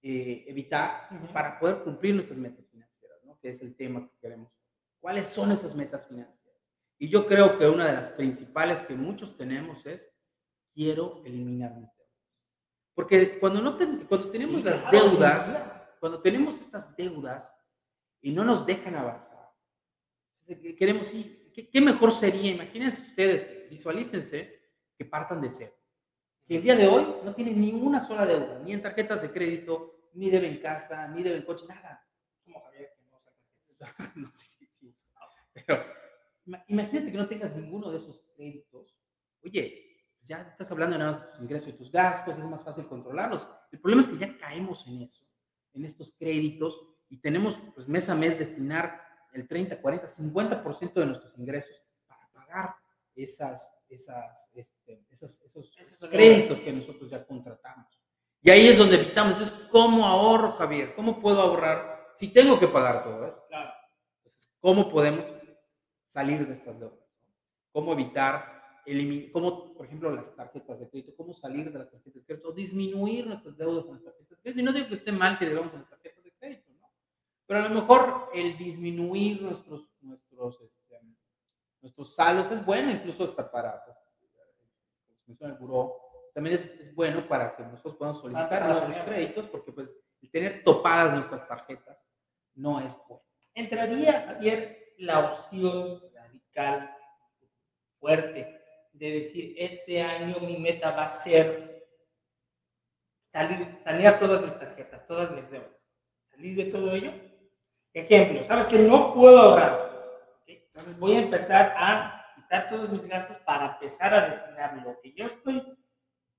[0.00, 3.38] eh, evitar para poder cumplir nuestras metas financieras, ¿no?
[3.38, 4.50] que es el tema que queremos.
[4.98, 6.62] ¿Cuáles son esas metas financieras?
[6.98, 10.16] Y yo creo que una de las principales que muchos tenemos es,
[10.72, 12.48] quiero eliminar mis deudas.
[12.94, 13.76] Porque cuando, no
[14.08, 17.54] cuando tenemos las deudas, cuando tenemos estas deudas
[18.20, 19.52] y no nos dejan avanzar,
[20.78, 22.52] queremos, sí, ¿qué, ¿qué, mejor sería?
[22.52, 24.56] Imagínense ustedes, visualícense
[24.96, 25.72] que partan de cero.
[26.46, 30.10] Que el día de hoy no tienen ninguna sola deuda, ni en tarjetas de crédito,
[30.14, 32.06] ni deben casa, ni deben coche, nada.
[32.44, 34.96] Como Javier, que no saca no, sí, sí.
[35.52, 35.82] Pero
[36.68, 38.96] imagínate que no tengas ninguno de esos créditos.
[39.42, 39.86] Oye,
[40.22, 43.46] ya estás hablando nada más de tus ingresos y tus gastos, es más fácil controlarlos.
[43.70, 45.26] El problema es que ya caemos en eso,
[45.76, 49.00] en estos créditos, y tenemos pues mes a mes destinar
[49.32, 52.74] el 30, 40, 50% de nuestros ingresos para pagar
[53.14, 57.86] esas, esas, este, esas esos créditos que nosotros ya contratamos.
[58.42, 59.32] Y ahí es donde evitamos.
[59.32, 60.94] Entonces, ¿cómo ahorro, Javier?
[60.94, 63.44] ¿Cómo puedo ahorrar si tengo que pagar todo eso?
[63.48, 63.72] Claro.
[64.18, 65.26] Entonces, ¿cómo podemos
[66.04, 66.98] salir de estas deudas?
[67.72, 68.55] ¿Cómo evitar,
[69.32, 72.52] cómo, por ejemplo, las tarjetas de crédito, cómo salir de las tarjetas de crédito o
[72.52, 74.60] disminuir nuestras deudas en las tarjetas de crédito?
[74.60, 76.90] Y no digo que esté mal que debamos con las tarjetas de crédito, ¿no?
[77.46, 81.00] Pero a lo mejor el disminuir nuestros, nuestros, este,
[81.80, 83.96] nuestros saldos es bueno, incluso hasta para, pues,
[85.26, 85.96] menciona el buró,
[86.32, 89.98] también es, bueno para que nosotros podamos solicitar ah, nuestros créditos, porque pues
[90.30, 91.98] tener topadas nuestras tarjetas
[92.54, 93.24] no es bueno.
[93.54, 96.94] Entraría, Javier, la opción radical,
[97.98, 98.55] fuerte,
[98.98, 101.86] de decir, este año mi meta va a ser
[103.32, 105.86] salir, a todas mis tarjetas, todas mis deudas.
[106.30, 107.12] Salir de todo ello.
[107.92, 110.42] Ejemplo, sabes que no puedo ahorrar.
[110.46, 115.12] Entonces voy a empezar a quitar todos mis gastos para empezar a destinar lo que
[115.12, 115.62] yo estoy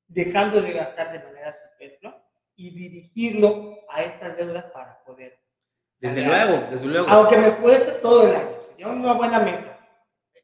[0.08, 2.24] dejando de gastar de manera superflua
[2.56, 5.39] y dirigirlo a estas deudas para poder.
[6.00, 7.08] Desde luego, desde luego.
[7.10, 9.80] Aunque me cueste todo el año, sería una buena meta.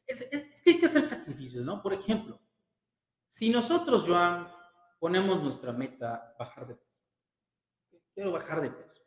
[0.06, 1.82] Es, es, que hay que hacer sacrificios, ¿no?
[1.82, 2.40] Por ejemplo,
[3.28, 4.50] si nosotros, Joan,
[4.98, 7.00] ponemos nuestra meta bajar de peso,
[8.14, 9.02] quiero bajar de peso.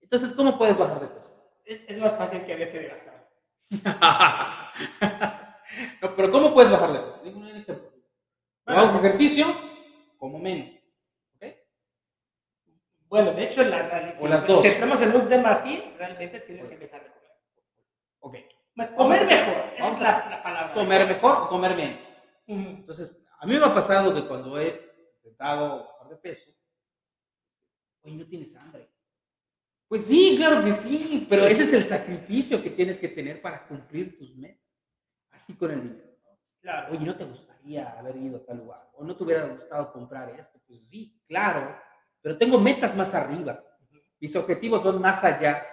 [0.00, 1.52] Entonces, ¿cómo puedes bajar de peso?
[1.64, 3.28] Es, es más fácil que deje de gastar.
[6.02, 7.20] no, pero ¿cómo puedes bajar de peso?
[7.24, 7.92] Digo un ejemplo.
[8.66, 9.46] Hago ejercicio,
[10.18, 10.78] como menos.
[13.08, 14.16] Bueno, de hecho, la realidad.
[14.20, 14.60] O las dos.
[14.60, 17.30] Si entramos en un tema así, realmente tienes que dejar de comer.
[18.20, 18.36] Ok.
[18.96, 20.74] Comer mejor, esa es la, palabra.
[20.74, 22.08] Comer mejor o comer menos.
[22.46, 26.50] Entonces, a mí me ha pasado que cuando he intentado bajar de peso,
[28.02, 28.88] oye, no tienes hambre.
[29.88, 33.66] Pues sí, claro que sí, pero ese es el sacrificio que tienes que tener para
[33.66, 34.62] cumplir tus metas.
[35.30, 36.08] Así con el dinero.
[36.60, 36.92] Claro.
[36.92, 38.90] Oye, ¿no te gustaría haber ido a tal lugar?
[38.94, 40.60] ¿O no te hubiera gustado comprar esto?
[40.66, 41.76] Pues sí, claro,
[42.20, 43.64] pero tengo metas más arriba.
[44.20, 45.64] Mis objetivos son más allá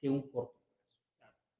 [0.00, 0.55] que un corto.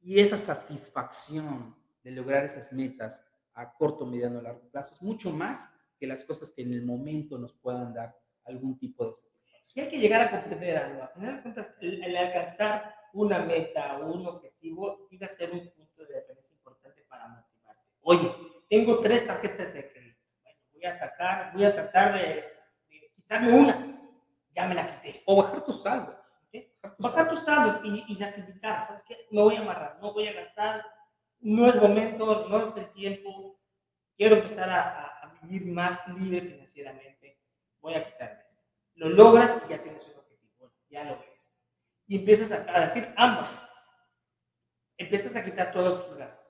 [0.07, 3.21] Y esa satisfacción de lograr esas metas
[3.55, 7.37] a corto, mediano, largo plazo es mucho más que las cosas que en el momento
[7.39, 9.73] nos puedan dar algún tipo de satisfacción.
[9.75, 11.03] Y hay que llegar a comprender algo.
[11.03, 15.69] A final de cuentas, el, alcanzar una meta o un objetivo tiene que ser un
[15.73, 17.83] punto de referencia importante para motivarte.
[18.03, 18.33] Oye,
[18.71, 20.21] tengo tres tarjetas de crédito.
[20.41, 22.45] Bueno, voy a atacar, voy a tratar de,
[23.13, 24.09] quitarme una.
[24.55, 25.25] Ya me la quité.
[25.27, 26.15] O bajar tus saldos.
[26.99, 28.83] Bajar tus saldos y, y sacrificar.
[28.83, 29.27] ¿Sabes qué?
[29.31, 30.85] Me voy a amarrar, no voy a gastar.
[31.41, 33.61] No es momento, no es el tiempo.
[34.17, 37.39] Quiero empezar a, a, vivir más libre financieramente.
[37.81, 38.63] Voy a quitarme esto.
[38.95, 40.73] Lo logras y ya tienes un objetivo.
[40.89, 41.55] ya lo ves.
[42.07, 43.49] y empiezas a, decir ambos.
[44.97, 46.47] Empiezas a quitar todos tus gastos.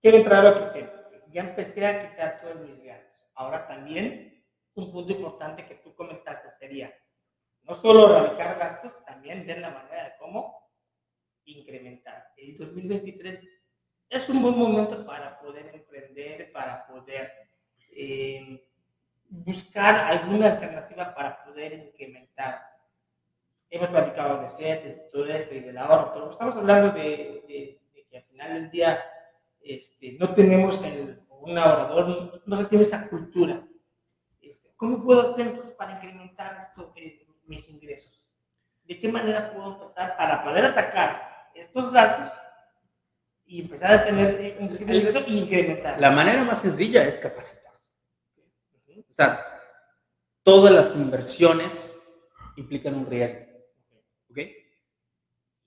[0.00, 0.90] Quiero entrar a que
[1.30, 3.12] Ya empecé a quitar todos mis gastos.
[3.34, 4.44] Ahora también,
[4.74, 6.92] un punto importante que tú comentaste sería
[7.66, 10.70] no solo radicar gastos, también ver la manera de cómo
[11.44, 12.32] incrementar.
[12.36, 13.40] El 2023
[14.08, 17.32] es un buen momento para poder emprender, para poder
[17.90, 18.68] eh,
[19.28, 22.62] buscar alguna alternativa para poder incrementar.
[23.68, 28.16] Hemos platicado de CETES, de todo esto y del ahorro, pero estamos hablando de, que
[28.16, 29.02] al final del día
[29.60, 30.84] este, no tenemos
[31.40, 33.66] un ahorrador, no, se tiene esa cultura.
[34.40, 38.22] Este, ¿Cómo puedo hacer entonces para incrementar esto, eh, mis ingresos?
[38.84, 42.32] ¿De qué manera puedo empezar para poder atacar estos gastos
[43.44, 46.00] y empezar a tener un ingreso e incrementar?
[46.00, 47.66] La manera más sencilla es capacitar
[49.08, 49.46] o sea,
[50.42, 51.98] todas las inversiones
[52.56, 53.46] implican un riesgo.
[54.30, 54.38] ¿Ok?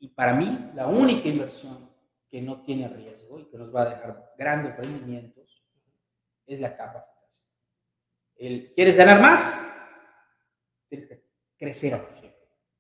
[0.02, 1.90] Y para mí, la única inversión
[2.30, 5.66] que no tiene riesgo y que nos va a dejar grandes rendimientos
[6.46, 7.44] es la capacitación.
[8.36, 9.60] El, ¿Quieres ganar más?
[10.88, 11.29] Tienes que
[11.60, 12.02] crecer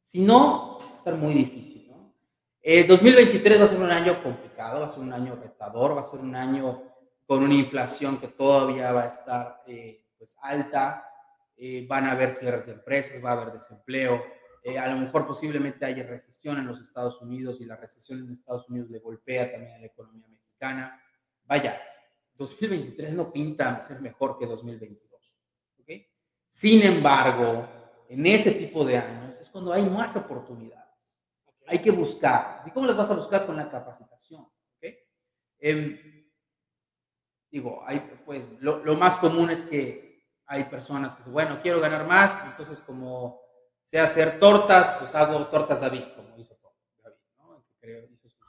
[0.03, 1.89] Si no, va a estar muy difícil.
[1.89, 2.15] ¿no?
[2.61, 6.01] El 2023 va a ser un año complicado, va a ser un año retador, va
[6.01, 6.81] a ser un año
[7.27, 11.05] con una inflación que todavía va a estar eh, pues alta,
[11.55, 14.23] eh, van a haber cierres de empresas, va a haber desempleo,
[14.63, 18.31] eh, a lo mejor posiblemente haya recesión en los Estados Unidos y la recesión en
[18.31, 21.01] Estados Unidos le golpea también a la economía mexicana.
[21.43, 21.79] Vaya,
[22.35, 25.37] 2023 no pinta ser mejor que 2022.
[25.81, 26.07] ¿okay?
[26.47, 27.78] Sin embargo,
[28.09, 31.15] en ese tipo de años es cuando hay más oportunidades.
[31.67, 32.63] Hay que buscar.
[32.65, 34.49] ¿Y cómo las vas a buscar con la capacitación?
[34.75, 34.97] ¿okay?
[35.59, 36.27] Em,
[37.51, 41.79] digo, hay, pues, lo, lo, más común es que hay personas que dicen, bueno, quiero
[41.79, 43.39] ganar más, entonces como
[43.79, 46.57] sé hacer tortas, pues hago tortas David, como hizo
[47.03, 47.63] David, ¿no?
[47.79, 48.39] Creo, hizo sus,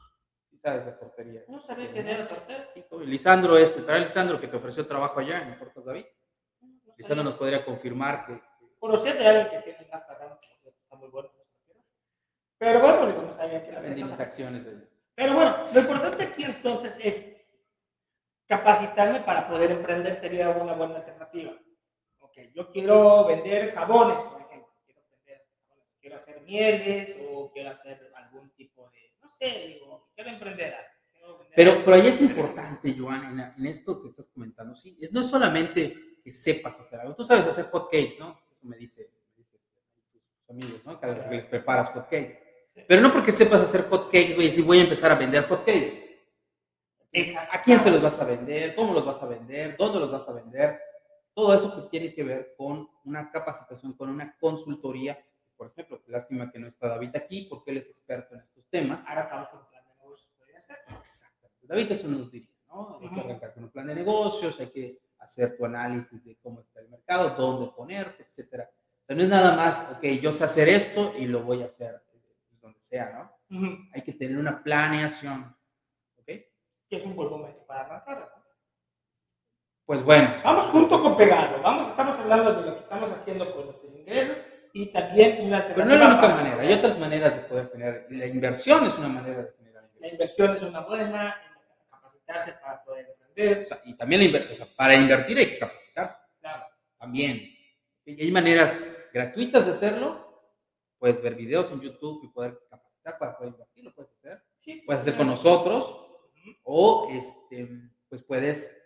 [0.63, 1.49] sabes de torterías.
[1.51, 2.67] No sabía que era tortería.
[2.73, 6.07] Sí, Lisandro es, ¿para Lisandro que te ofreció trabajo allá en Tortas David?
[6.97, 8.50] Lisandro nos podría confirmar que...
[8.81, 11.31] Conocí de alguien que tiene más carrera, está muy bueno.
[12.59, 14.65] Pero bueno, digo, no sabía que era mis acciones.
[14.65, 14.89] De...
[15.15, 17.37] Pero bueno, lo importante aquí entonces es
[18.49, 21.57] capacitarme para poder emprender sería una buena alternativa
[22.55, 25.47] yo quiero vender jabones, por ejemplo, quiero, vender,
[26.01, 30.75] quiero hacer mieles o quiero hacer algún tipo de, no sé, digo, quiero emprender
[31.55, 35.29] pero, pero ahí es importante, Joan, en, esto que estás comentando, sí, es, no es
[35.29, 38.41] solamente que sepas hacer algo, tú sabes hacer hot cakes, ¿no?
[38.61, 39.59] Eso me dice, me dice
[40.13, 41.01] tus amigos, ¿no?
[41.01, 42.39] Cada vez que les preparas hot cakes.
[42.87, 45.45] Pero no porque sepas hacer hot cakes, voy a decir, voy a empezar a vender
[45.45, 46.21] hot cakes.
[47.53, 48.75] ¿A quién se los vas a vender?
[48.75, 49.79] ¿Cómo los vas a vender?
[49.79, 50.79] ¿Dónde los vas a vender?
[51.33, 55.19] Todo eso que tiene que ver con una capacitación, con una consultoría.
[55.57, 59.07] Por ejemplo, lástima que no está David aquí porque él es experto en estos temas.
[59.07, 60.77] Ahora estamos con un plan de negocios, podría ser.
[61.01, 61.67] Exactamente.
[61.67, 62.99] David eso nos diría, ¿no?
[63.01, 66.61] Hay que arrancar con un plan de negocios, hay que hacer tu análisis de cómo
[66.61, 68.71] está el mercado, dónde ponerte, etcétera.
[68.71, 71.67] O sea, no es nada más, ok, yo sé hacer esto y lo voy a
[71.67, 73.91] hacer pues, donde sea, ¿no?
[73.95, 75.57] Hay que tener una planeación,
[76.17, 76.27] ¿ok?
[76.27, 78.41] Que es un buen momento para arrancar,
[79.91, 80.33] pues bueno.
[80.45, 81.61] Vamos junto con pegado.
[81.63, 84.37] Vamos, estamos hablando de lo que estamos haciendo con nuestros ingresos
[84.73, 88.07] y también una Pero no es la única manera, hay otras maneras de poder tener.
[88.09, 90.01] La inversión es una manera de generar ingresos.
[90.01, 91.37] La inversión es una buena,
[91.91, 93.17] capacitarse para poder
[93.85, 96.17] y también la o sea, para invertir hay que capacitarse.
[96.41, 96.67] Claro.
[96.99, 97.49] También.
[98.05, 98.77] Y hay maneras
[99.13, 100.29] gratuitas de hacerlo.
[100.99, 104.43] Puedes ver videos en YouTube y poder capacitar para poder invertir, lo puedes hacer.
[104.59, 106.07] Sí, puedes hacer con nosotros.
[106.63, 107.69] O este,
[108.09, 108.81] pues puedes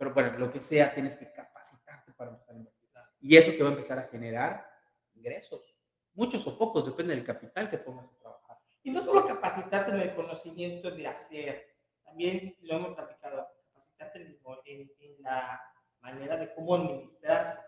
[0.00, 2.88] pero bueno, lo que sea, tienes que capacitarte para empezar a invertir.
[3.20, 4.66] Y eso te va a empezar a generar
[5.12, 5.76] ingresos.
[6.14, 8.56] Muchos o pocos, depende del capital que pongas a trabajar.
[8.82, 11.69] Y no solo capacitarte en el conocimiento de hacer,
[12.10, 15.60] también lo hemos platicado, capacitarte en, en, la
[16.00, 17.60] manera de cómo administrarse.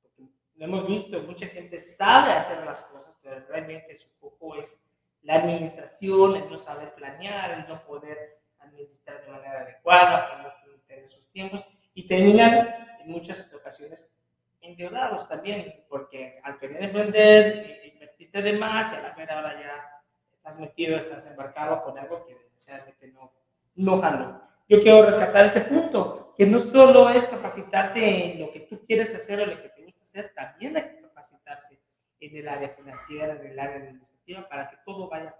[0.00, 4.80] Porque lo hemos visto, mucha gente sabe hacer las cosas, pero realmente su foco es
[5.22, 10.56] la administración, el no saber planear, el no poder administrar de manera adecuada,
[10.88, 11.64] en sus tiempos
[11.94, 14.16] y terminan en muchas ocasiones
[14.60, 20.02] endeudados también, porque al querer emprender, invertiste de más y a la mera hora ya
[20.32, 23.32] estás metido, estás embarcado con algo que desgraciadamente no,
[23.74, 24.40] no jaló.
[24.68, 29.14] Yo quiero rescatar ese punto, que no solo es capacitarte en lo que tú quieres
[29.14, 31.80] hacer o lo que te gusta hacer, también hay que capacitarse
[32.20, 35.34] en el área financiera, en el área administrativa, para que todo vaya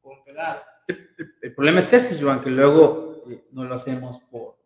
[0.00, 0.62] con pegado.
[0.86, 1.08] El,
[1.42, 4.58] el, problema es ese, Joan, que luego eh, no lo hacemos por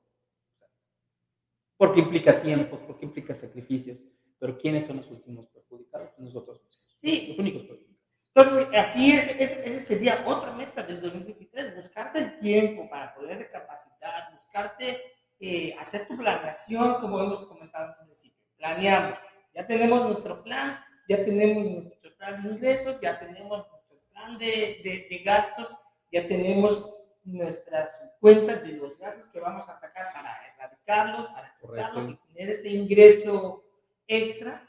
[1.82, 4.01] porque implica tiempos, porque implica sacrificios,
[4.38, 6.11] pero ¿quiénes son los últimos perjudicados?
[6.16, 6.61] Nosotros,
[6.95, 7.26] sí.
[7.30, 7.91] los únicos perjudicados.
[8.35, 14.33] Entonces, aquí ese, ese, sería otra meta del 2023, buscarte el tiempo para poder recapacitar,
[14.33, 15.03] buscarte
[15.39, 18.39] eh, hacer tu planeación, como hemos comentado al principio.
[18.57, 19.18] Planeamos,
[19.55, 24.80] ya tenemos nuestro plan, ya tenemos nuestro plan de ingresos, ya tenemos nuestro plan de,
[24.83, 25.74] de, de gastos,
[26.11, 32.09] ya tenemos nuestras cuentas de los gastos que vamos a atacar para erradicarlos, para cortarlos
[32.09, 33.64] y tener ese ingreso
[34.07, 34.66] extra,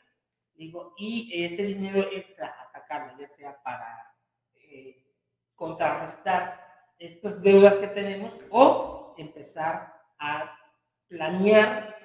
[0.56, 4.16] digo, y ese dinero extra atacarlo, ya sea para
[4.56, 5.04] eh,
[5.56, 6.62] contrarrestar
[6.99, 10.58] estas deudas que tenemos o empezar a
[11.08, 11.95] planear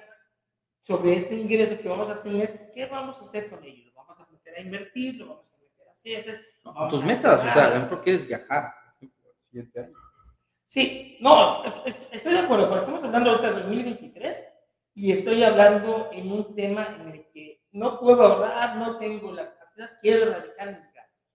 [0.79, 3.85] sobre este ingreso que vamos a tener, ¿qué vamos a hacer con ello?
[3.85, 5.15] ¿Lo vamos a meter a invertir?
[5.15, 6.41] ¿Lo vamos a meter a CETES?
[6.89, 8.73] tus metas, o sea, ¿por qué quieres viajar?
[10.65, 11.63] Sí, no,
[12.11, 14.53] estoy de acuerdo, pero estamos hablando ahorita de 2023
[14.93, 17.48] y estoy hablando en un tema en el que
[17.79, 21.25] no puedo ahorrar, no tengo la capacidad, quiero erradicar mis gastos.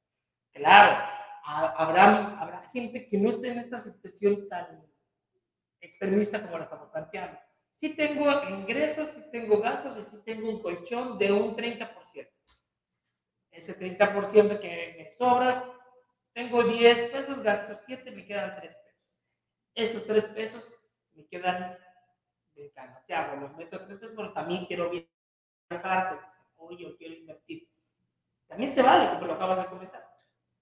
[0.53, 1.05] Claro,
[1.45, 4.87] habrá, habrá gente que no esté en esta situación tan
[5.81, 7.39] extremista como la estamos planteando.
[7.73, 12.29] Sí tengo ingresos, sí tengo gastos y sí tengo un colchón de un 30%.
[13.51, 15.73] Ese 30% que me sobra,
[16.33, 18.77] tengo 10 pesos, gasto 7, me quedan 3
[19.75, 20.73] estos tres pesos
[21.15, 21.77] me quedan
[22.55, 22.73] de
[23.07, 23.41] ¿Qué hago?
[23.41, 24.89] Los meto a tres pesos, pero también quiero
[26.57, 27.69] oye, yo quiero invertir.
[28.47, 30.05] También se vale, como lo acabas de comentar.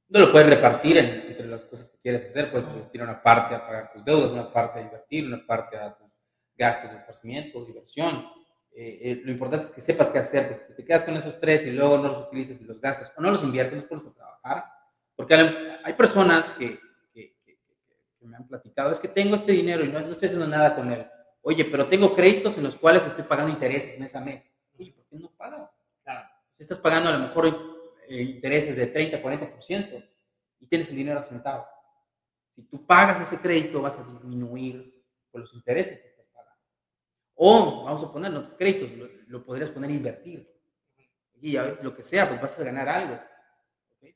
[0.09, 3.67] No lo puedes repartir entre las cosas que quieres hacer, puedes destinar una parte a
[3.67, 6.11] pagar tus deudas, una parte a invertir, una parte a tus
[6.55, 8.27] gastos de esparcimiento, diversión.
[8.75, 11.39] Eh, eh, lo importante es que sepas qué hacer, porque si te quedas con esos
[11.41, 14.07] tres y luego no los utilizas y los gastas o no los inviertes, los pones
[14.07, 14.65] a trabajar.
[15.15, 15.35] Porque
[15.85, 16.79] hay personas que,
[18.21, 21.07] me han platicado, es que tengo este dinero y no, estoy haciendo nada con él.
[21.41, 24.52] Oye, pero tengo créditos en los cuales estoy pagando intereses mes a mes.
[25.13, 25.75] Oye, ¿por qué no pagas?
[26.03, 26.29] Claro.
[26.57, 27.47] Si estás pagando a lo mejor
[28.09, 30.11] eh, intereses de 30, 40%
[30.61, 31.67] y tienes el dinero asentado.
[32.55, 36.61] Si tú pagas ese crédito, vas a disminuir por los intereses que estás pagando.
[37.35, 38.91] O, vamos a poner los créditos,
[39.27, 40.49] lo, podrías poner a invertir.
[41.41, 43.19] Y lo que sea, pues vas a ganar algo.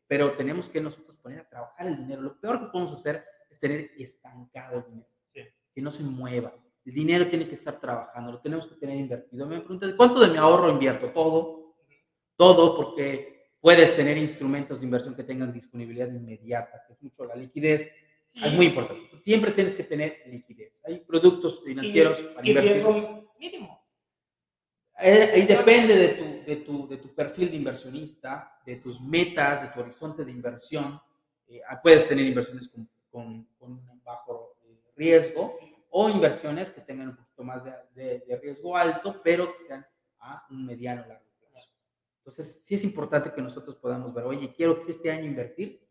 [0.06, 2.22] Pero tenemos que nosotros poner a trabajar el dinero.
[2.22, 6.52] Lo peor que podemos hacer es tener estancado el dinero, que no se mueva.
[6.86, 9.46] El dinero tiene que estar trabajando, lo tenemos que tener invertido.
[9.46, 11.10] Me preguntan, ¿cuánto de mi ahorro invierto?
[11.10, 11.74] Todo,
[12.36, 17.34] todo, porque puedes tener instrumentos de inversión que tengan disponibilidad inmediata, que es mucho la
[17.34, 17.92] liquidez.
[18.32, 19.02] Es muy importante.
[19.24, 20.80] Siempre tienes que tener liquidez.
[20.84, 22.72] Hay productos financieros para invertir.
[22.72, 23.82] riesgo mínimo.
[24.94, 29.68] Ahí depende de tu, de, tu, de tu perfil de inversionista, de tus metas, de
[29.68, 31.00] tu horizonte de inversión.
[31.48, 34.56] Eh, puedes tener inversiones con con, un bajo
[34.94, 35.58] riesgo
[35.98, 39.86] o inversiones que tengan un poquito más de, de, riesgo alto, pero que sean
[40.18, 41.72] a un mediano largo plazo.
[42.18, 45.88] Entonces, sí es importante que nosotros podamos ver, oye, quiero que este año invertir,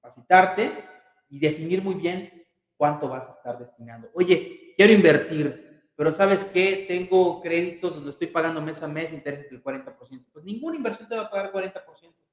[0.00, 0.84] capacitarte
[1.28, 2.44] y definir muy bien
[2.76, 4.10] cuánto vas a estar destinando.
[4.14, 6.86] Oye, quiero invertir, pero ¿sabes qué?
[6.88, 10.26] Tengo créditos donde estoy pagando mes a mes intereses del 40%.
[10.32, 11.82] Pues ninguna inversión te va a pagar 40%.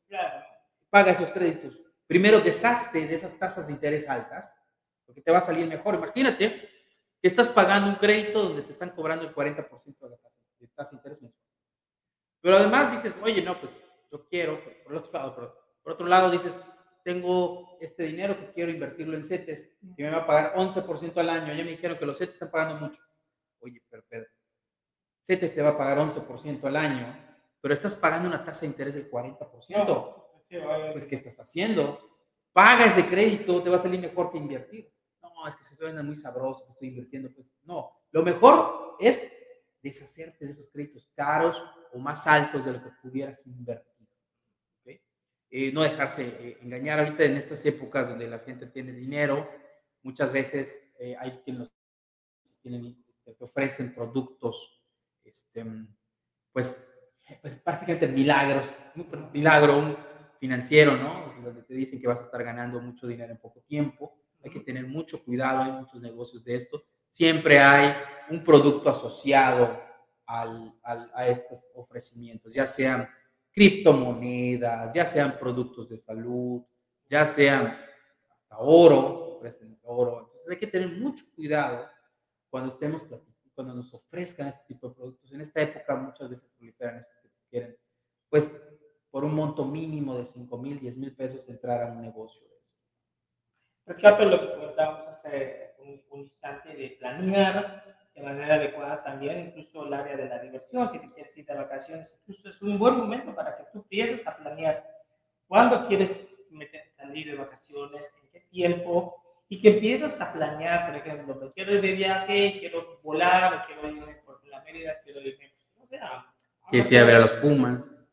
[0.07, 0.45] Claro.
[0.89, 1.77] Paga esos créditos
[2.11, 4.61] primero deshazte de esas tasas de interés altas,
[5.05, 5.95] porque te va a salir mejor.
[5.95, 6.70] Imagínate
[7.21, 9.67] que estás pagando un crédito donde te están cobrando el 40%
[9.99, 11.45] de la tasa de, tasa de interés mensual.
[12.41, 13.79] Pero además dices, oye, no, pues
[14.11, 15.35] yo quiero, por, otro lado,
[15.83, 16.59] por otro lado dices,
[17.03, 21.29] tengo este dinero que quiero invertirlo en CETES, que me va a pagar 11% al
[21.29, 21.53] año.
[21.53, 23.01] Ya me dijeron que los CETES están pagando mucho.
[23.59, 24.25] Oye, pero, pero
[25.21, 28.95] CETES te va a pagar 11% al año, pero estás pagando una tasa de interés
[28.95, 30.21] del 40%
[30.91, 31.99] pues ¿qué estás haciendo?
[32.51, 34.91] Paga ese crédito, te va a salir mejor que invertir.
[35.47, 37.29] Es que se suena muy sabroso que estoy invirtiendo.
[37.33, 39.31] Pues no, lo mejor es
[39.81, 41.61] deshacerte de esos créditos caros
[41.93, 43.91] o más altos de lo que pudieras invertir.
[45.53, 49.49] Eh, no dejarse eh, engañar ahorita en estas épocas donde la gente tiene dinero.
[50.01, 51.69] Muchas veces eh, hay quienes
[52.61, 54.81] tienen, te ofrecen productos,
[55.25, 55.65] este,
[56.53, 59.97] pues, pues prácticamente milagros, un milagro,
[60.39, 61.33] financiero, ¿no?
[61.43, 64.17] Donde te dicen que vas a estar ganando mucho dinero en poco tiempo.
[64.43, 66.83] Hay que tener mucho cuidado, hay muchos negocios de esto.
[67.07, 67.93] Siempre hay
[68.29, 69.81] un producto asociado
[70.25, 73.07] al, a estos ofrecimientos, ya sean
[73.51, 76.63] criptomonedas, ya sean productos de salud,
[77.09, 77.77] ya sean
[78.29, 79.41] hasta oro,
[79.83, 80.19] oro.
[80.21, 81.87] Entonces hay que tener mucho cuidado
[82.49, 83.03] cuando estemos
[83.53, 85.31] cuando nos ofrezcan este tipo de productos.
[85.31, 87.77] En esta época muchas veces proliferan estos que quieren,
[88.29, 88.61] pues
[89.09, 92.47] por un monto mínimo de 5 mil, 10 mil pesos entrar a un negocio.
[93.91, 97.83] Rescato lo que comentábamos hace un, instante de planear
[98.15, 101.55] de manera adecuada también, incluso el área de la diversión, si te quieres ir de
[101.55, 104.87] vacaciones, incluso es un buen momento para que tú empieces a planear
[105.45, 106.25] cuándo quieres
[106.95, 111.73] salir de vacaciones, en qué tiempo, y que empiezas a planear, por ejemplo, me quiero
[111.73, 116.33] ir de viaje, quiero volar, quiero irme por la Mérida, quiero irme, no sé, a,
[116.71, 118.05] ver a los Pumas.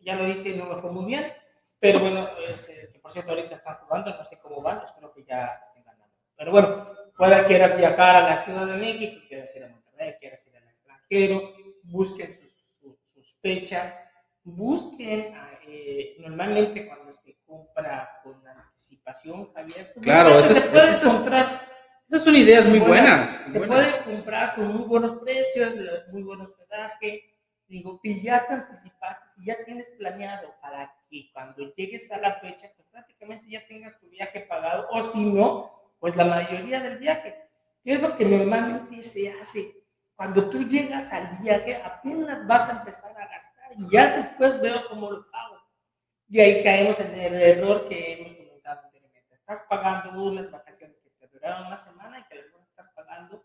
[0.00, 1.30] Ya lo hice y no me fue muy bien,
[1.78, 2.83] pero bueno, este,
[3.14, 6.14] cierto ahorita están jugando, no sé cómo van, espero que ya estén ganando.
[6.36, 10.46] Pero bueno, pueda quieras viajar a la Ciudad de México, quieras ir a Monterrey, quieras
[10.46, 11.52] ir al extranjero,
[11.84, 13.94] busquen sus, sus, fechas,
[14.42, 15.34] busquen,
[15.66, 21.74] eh, normalmente cuando se compra con anticipación, Javier, pues, claro, se puede comprar.
[22.06, 23.38] Esas son ideas muy buenas.
[23.48, 25.74] Se puede comprar con muy buenos precios,
[26.12, 27.33] muy buen hospedaje.
[27.66, 32.34] Digo, y ya te anticipaste, si ya tienes planeado para que cuando llegues a la
[32.40, 36.98] fecha, pues prácticamente ya tengas tu viaje pagado, o si no, pues la mayoría del
[36.98, 37.34] viaje.
[37.82, 39.84] ¿Qué es lo que normalmente se hace?
[40.14, 44.86] Cuando tú llegas al viaje, apenas vas a empezar a gastar y ya después veo
[44.88, 45.56] cómo lo pago.
[46.28, 49.34] Y ahí caemos en el error que hemos comentado anteriormente.
[49.34, 52.94] Estás pagando unas vacaciones que te duraron una semana y que las vas a estar
[52.94, 53.44] pagando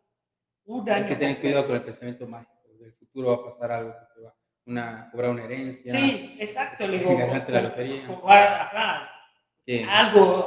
[0.66, 1.02] un año.
[1.02, 2.59] Es que tener cuidado con el pensamiento mágico.
[2.80, 4.34] Del futuro va a pasar algo que te va
[4.70, 5.92] una, cobrar una herencia.
[5.92, 6.88] Sí, exacto.
[6.88, 8.08] Le digo, ganarte la lotería.
[8.26, 9.12] Ajá.
[9.66, 10.46] Que, algo.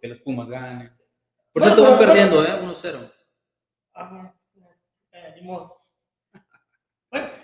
[0.00, 0.92] Que, los Pumas ganen.
[1.52, 2.60] Por cierto, van perdiendo, ¿eh?
[2.62, 3.12] 1-0.
[3.94, 4.34] Ajá.
[5.12, 5.76] Eh, bueno,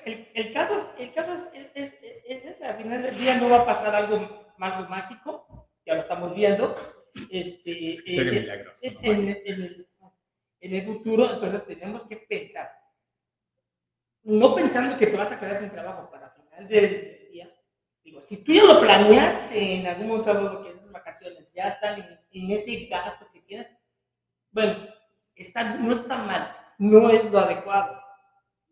[0.04, 2.64] el, el, caso, es, el caso es, es, es, ese.
[2.64, 5.68] Al final del día no va a pasar algo, algo mágico.
[5.86, 6.74] Ya lo estamos viendo.
[7.30, 8.80] Este, es que milagroso.
[8.82, 9.88] En, en, en, el,
[10.60, 12.79] en el futuro, entonces tenemos que pensar
[14.22, 17.50] no pensando que te vas a quedar sin trabajo para final del día.
[18.02, 22.50] Digo, si tú ya lo planeaste en algún momento que esas vacaciones ya están en,
[22.50, 23.70] ese gasto que tienes,
[24.50, 24.88] bueno,
[25.34, 28.00] está, no está mal, no es lo adecuado.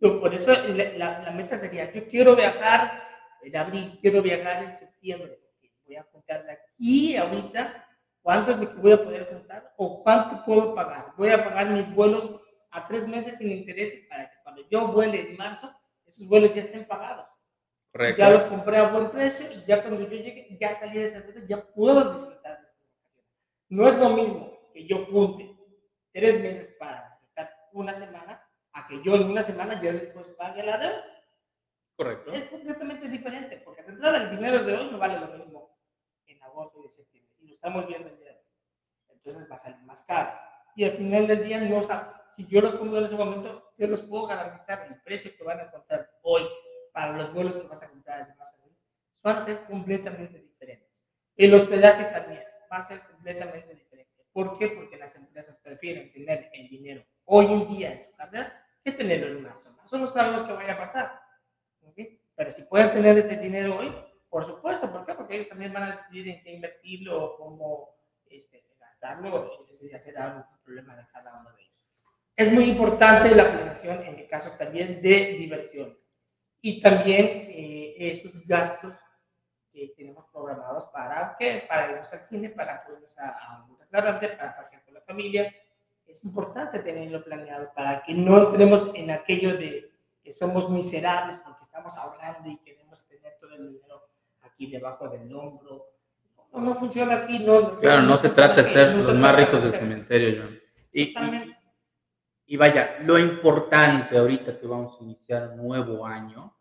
[0.00, 3.02] por eso la, la, meta sería, yo quiero viajar
[3.42, 5.38] en abril, quiero viajar en septiembre,
[5.86, 7.86] voy a contar de aquí ahorita
[8.20, 11.14] cuánto es lo que voy a poder contar o cuánto puedo pagar.
[11.16, 12.30] Voy a pagar mis vuelos
[12.70, 15.72] a tres meses sin intereses para que cuando yo vuele en marzo,
[16.06, 17.26] esos vuelos ya estén pagados.
[17.92, 18.18] Correcto.
[18.18, 21.20] Ya los compré a buen precio y ya cuando yo llegue, ya salí de esa
[21.20, 22.76] ruta, ya puedo disfrutar de esa
[23.68, 25.56] No es lo mismo que yo junte
[26.12, 30.62] tres meses para disfrutar una semana a que yo en una semana ya después pague
[30.62, 31.04] la deuda.
[31.96, 32.32] Correcto.
[32.32, 35.76] Es completamente diferente, porque de entrada el dinero de hoy no vale lo mismo
[36.26, 37.34] en agosto y septiembre.
[37.40, 38.44] Y lo estamos viendo el día de hoy.
[39.08, 40.38] Entonces va a salir más caro.
[40.76, 41.80] Y al final del día no,
[42.38, 45.58] si yo los compro en ese momento, se los puedo garantizar el precio que van
[45.58, 46.46] a encontrar hoy
[46.92, 48.62] para los vuelos que vas a comprar en marzo,
[49.24, 50.88] van a ser completamente diferentes.
[51.36, 54.24] El hospedaje también va a ser completamente diferente.
[54.32, 54.68] ¿Por qué?
[54.68, 59.26] Porque las empresas prefieren tener el dinero hoy en día en su cartera que tenerlo
[59.26, 59.76] en marzo.
[59.84, 61.20] Eso no sabemos qué vaya a pasar.
[62.36, 63.92] Pero si pueden tener ese dinero hoy,
[64.28, 64.92] por supuesto.
[64.92, 65.14] ¿Por qué?
[65.14, 69.66] Porque ellos también van a decidir en qué invertirlo o cómo este, gastarlo.
[69.68, 71.67] Ese ya será un problema de cada uno de ellos.
[72.38, 75.98] Es muy importante la planeación, en el caso también de diversión.
[76.60, 78.94] Y también eh, esos gastos
[79.72, 81.64] que tenemos programados para, ¿qué?
[81.68, 85.52] para irnos al cine, para irnos a, un restaurante, para pasear con la familia.
[86.06, 89.90] Es importante tenerlo planeado para que no entremos en aquello de
[90.22, 94.10] que somos miserables porque estamos ahorrando y queremos tener todo el dinero
[94.42, 95.86] aquí debajo del hombro.
[96.52, 97.40] No, no funciona así.
[97.40, 100.58] No, claro, no, se trata de ser los más ricos del cementerio, John.
[100.92, 101.57] Y, y
[102.56, 106.56] vaya, lo importante ahorita que vamos a iniciar un nuevo año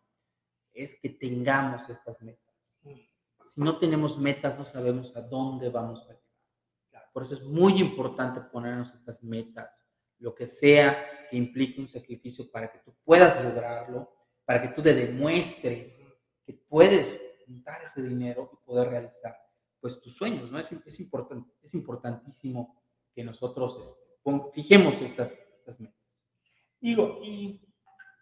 [0.72, 2.54] es que tengamos estas metas.
[3.44, 7.10] Si no tenemos metas, no sabemos a dónde vamos a llegar.
[7.12, 12.50] Por eso es muy importante ponernos estas metas, lo que sea que implique un sacrificio
[12.50, 14.12] para que tú puedas lograrlo,
[14.44, 16.06] para que tú te demuestres
[16.44, 19.36] que puedes juntar ese dinero y poder realizar
[19.80, 20.58] pues tus sueños, ¿no?
[20.58, 22.82] Es, es, importante, es importantísimo
[23.14, 25.38] que nosotros este, fijemos estas,
[26.80, 27.60] Digo, y,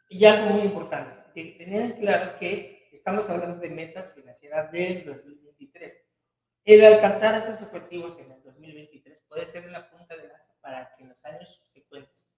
[0.08, 6.06] y algo muy importante, tener claro que estamos hablando de metas financieras del 2023.
[6.64, 11.02] El alcanzar estos objetivos en el 2023 puede ser una punta de lanza para que
[11.02, 12.28] en los años subsecuentes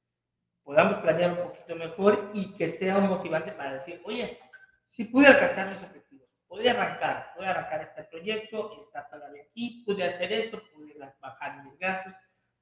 [0.63, 4.39] podamos planear un poquito mejor y que sea un motivante para decir, oye,
[4.85, 10.05] si pude alcanzar mis objetivos, pude arrancar, pude arrancar este proyecto, está todavía aquí, pude
[10.05, 12.13] hacer esto, pude bajar mis gastos,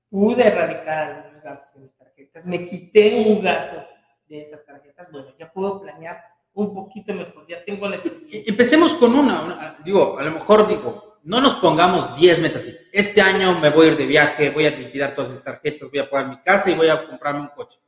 [0.08, 3.84] pude erradicar algunos gastos en mis tarjetas, me quité un gasto
[4.28, 8.42] de estas tarjetas, bueno, ya puedo planear un poquito mejor, ya tengo la experiencia.
[8.46, 12.68] Empecemos con una, digo, a lo mejor digo, no nos pongamos 10 metas.
[12.92, 15.98] Este año me voy a ir de viaje, voy a liquidar todas mis tarjetas, voy
[15.98, 17.78] a pagar mi casa y voy a comprarme un coche.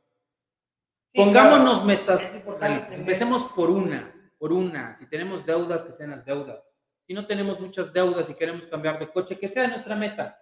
[1.13, 2.21] Pongámonos metas.
[2.91, 4.93] Empecemos por una, por una.
[4.93, 6.69] Si tenemos deudas, que sean las deudas.
[7.07, 10.37] si no tenemos muchas deudas y queremos cambiar de coche, que sea nuestra meta,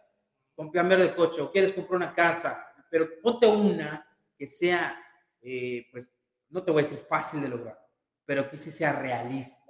[0.71, 4.05] cambiar de coche, o quieres comprar una casa, pero ponte una
[4.37, 4.99] que sea,
[5.41, 6.15] eh, pues,
[6.49, 7.79] no te voy a decir fácil de lograr,
[8.25, 9.63] pero que sí sea realista.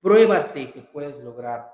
[0.00, 1.70] Pruébate que puedes lograr.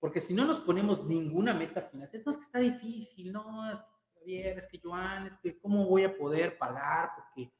[0.00, 3.84] Porque si no nos ponemos ninguna meta financiera, entonces que está difícil, no, es,
[4.24, 7.52] bien, es que Joan, es que cómo voy a poder pagar, porque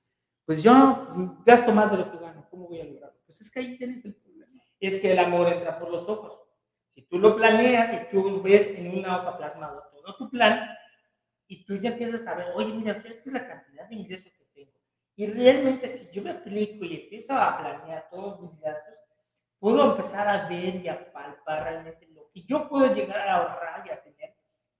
[0.46, 1.06] pues yo
[1.44, 3.20] gasto más de lo que gano, ¿cómo voy a lograrlo?
[3.26, 4.14] Pues es que ahí tienes el
[4.80, 6.42] es que el amor entra por los ojos.
[6.96, 10.66] Si tú lo planeas y tú ves en una hoja plasmado todo tu plan
[11.46, 14.46] y tú ya empiezas a ver, oye, mira, esta es la cantidad de ingresos que
[14.54, 14.72] tengo.
[15.14, 18.98] Y realmente si yo me aplico y empiezo a planear todos mis gastos,
[19.58, 23.86] puedo empezar a ver y a palpar realmente lo que yo puedo llegar a ahorrar
[23.86, 24.34] y a tener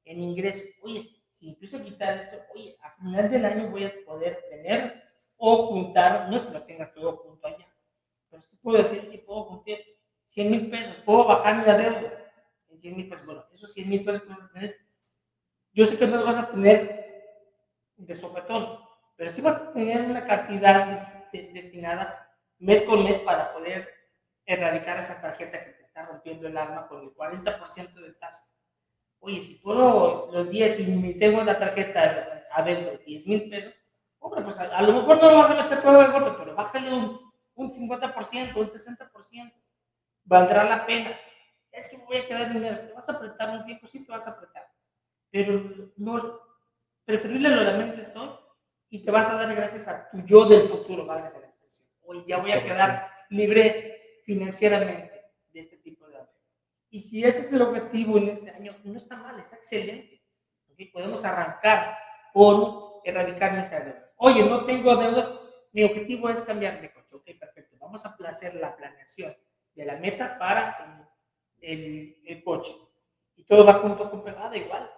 [0.06, 0.62] en ingresos.
[0.80, 5.02] Oye, si empiezo a quitar esto, oye, a final del año voy a poder tener
[5.36, 7.70] o juntar, no es que lo tengas todo junto allá,
[8.30, 9.76] pero sí puedo decir que puedo juntar
[10.36, 12.12] 100 mil pesos, puedo bajar mi deuda
[12.68, 13.24] en 100 mil pesos.
[13.24, 14.76] Bueno, esos 100 mil pesos que vas a tener,
[15.72, 17.46] yo sé que no los vas a tener
[17.96, 18.78] de sopetón,
[19.16, 20.86] pero sí vas a tener una cantidad
[21.32, 23.88] destinada mes con mes para poder
[24.44, 28.46] erradicar esa tarjeta que te está rompiendo el alma con el 40% de tasa.
[29.20, 33.72] Oye, si puedo los 10 y me tengo la tarjeta adentro 10 mil pesos,
[34.18, 36.92] hombre, pues a, lo mejor no lo vas a meter todo de golpe, pero bájale
[36.92, 37.26] un
[37.56, 39.52] un 50%, un 60%,
[40.26, 41.18] valdrá la pena.
[41.72, 42.86] Es que me voy a quedar dinero.
[42.86, 43.86] ¿Te vas a apretar un tiempo?
[43.86, 44.66] Sí, te vas a apretar.
[45.30, 46.40] Pero no,
[47.04, 48.30] preferible lo mente hoy
[48.88, 51.88] y te vas a dar gracias a tu yo del futuro, valga la expresión.
[52.02, 56.30] Hoy ya voy a quedar libre financieramente de este tipo de deuda.
[56.90, 60.22] Y si ese es el objetivo en este año, no está mal, está excelente.
[60.92, 61.96] Podemos arrancar
[62.32, 64.12] con erradicar mis deudas.
[64.16, 65.32] Oye, no tengo deudas,
[65.72, 67.14] mi objetivo es cambiar de coche.
[67.14, 67.76] Ok, perfecto.
[67.78, 69.36] Vamos a hacer la planeación
[69.76, 71.06] de la meta para
[71.60, 72.74] el, coche.
[73.36, 74.90] Y todo va junto con pegada igual.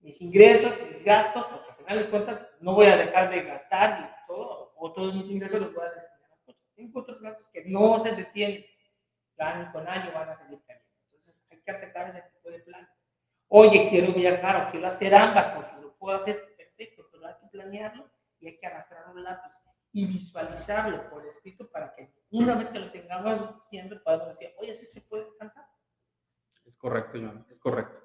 [0.00, 4.00] Mis ingresos, mis gastos, porque al final de cuentas no voy a dejar de gastar
[4.00, 6.64] y todo, o todos mis ingresos los voy a destinar al coche.
[6.74, 8.64] Tengo otros gastos que no se detienen.
[9.38, 10.88] Año con año van a seguir cayendo.
[11.06, 12.88] Entonces hay que atacar ese tipo de planes.
[13.48, 17.48] Oye, quiero viajar o quiero hacer ambas porque lo puedo hacer perfecto, pero hay que
[17.48, 19.56] planearlo y hay que arrastrar un lápiz
[19.92, 24.74] y visualizarlo por escrito para que una vez que lo tengamos viendo podamos decir, oye,
[24.74, 25.66] sí se puede alcanzar.
[26.64, 28.00] Es correcto, Joan, es correcto.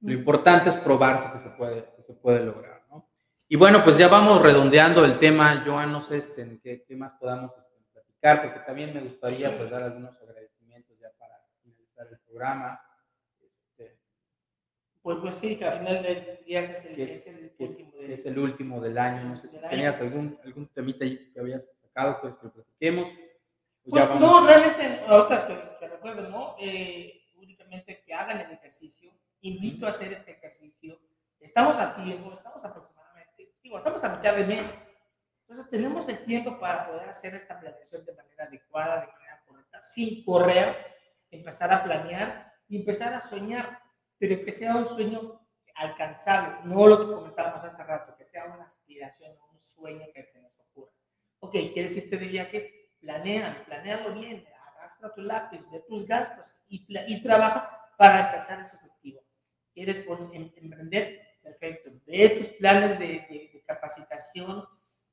[0.00, 3.08] Lo importante es probarse que se puede, que se puede lograr, ¿no?
[3.48, 7.14] Y bueno, pues ya vamos redondeando el tema, Joan, no sé este, qué, qué, más
[7.14, 12.18] podamos este, platicar, porque también me gustaría pues dar algunos agradecimientos ya para finalizar el
[12.20, 12.80] programa.
[15.02, 18.26] Pues, pues sí, que al final del día es el, es, el último del, es
[18.26, 19.28] el último del año.
[19.28, 23.08] No sé si tenías algún, algún temita ahí que habías sacado, pues que platiquemos.
[23.88, 26.56] Pues pues, no, realmente, ahorita te, recuerdo, ¿no?
[26.60, 29.10] Eh, únicamente que hagan el ejercicio.
[29.40, 31.00] Invito a hacer este ejercicio.
[31.40, 34.78] Estamos a tiempo, estamos aproximadamente, digo, estamos a mitad de mes.
[35.42, 39.80] Entonces tenemos el tiempo para poder hacer esta planeación de manera adecuada, de manera correcta,
[39.80, 40.76] sin correr,
[41.30, 43.80] empezar a planear y empezar a soñar
[44.18, 45.40] pero que sea un sueño
[45.74, 50.40] alcanzable, no lo que comentábamos hace rato, que sea una aspiración, un sueño que se
[50.42, 50.92] nos ocurra.
[51.40, 52.90] Ok, ¿quieres irte de viaje?
[53.00, 54.44] Planea, planealo bien,
[54.76, 59.22] arrastra tu lápiz, ve tus gastos y, y trabaja para alcanzar ese objetivo.
[59.72, 61.38] ¿Quieres em, emprender?
[61.40, 61.90] Perfecto.
[62.06, 64.64] Ve tus planes de, de, capacitación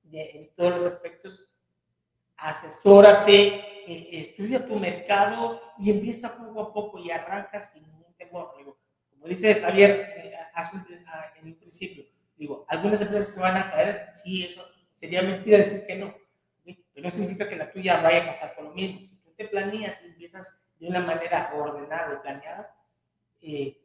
[0.02, 1.48] de, en todos los aspectos,
[2.38, 3.48] asesórate,
[3.88, 8.54] eh, estudia tu mercado y empieza poco a poco y arranca sin ningún temor
[9.30, 10.34] dice Javier eh,
[11.40, 12.06] en un principio,
[12.38, 14.66] digo, algunas empresas se van a caer, sí, eso
[15.00, 16.16] sería mentira decir que no,
[16.64, 19.02] pero no significa que la tuya vaya a pasar por lo mismo.
[19.02, 22.76] Si tú te planeas y empiezas de una manera ordenada y planeada,
[23.42, 23.82] eh,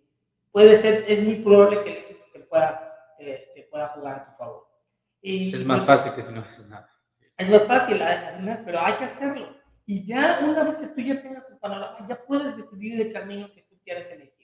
[0.52, 4.36] puede ser, es muy probable que el éxito te pueda, te, pueda jugar a tu
[4.36, 4.68] favor.
[5.20, 6.88] Y, es más fácil que si no haces nada.
[7.36, 8.00] Es más fácil,
[8.64, 9.56] pero hay que hacerlo.
[9.86, 13.52] Y ya una vez que tú ya tengas tu panorama, ya puedes decidir el camino
[13.52, 14.39] que tú quieres elegir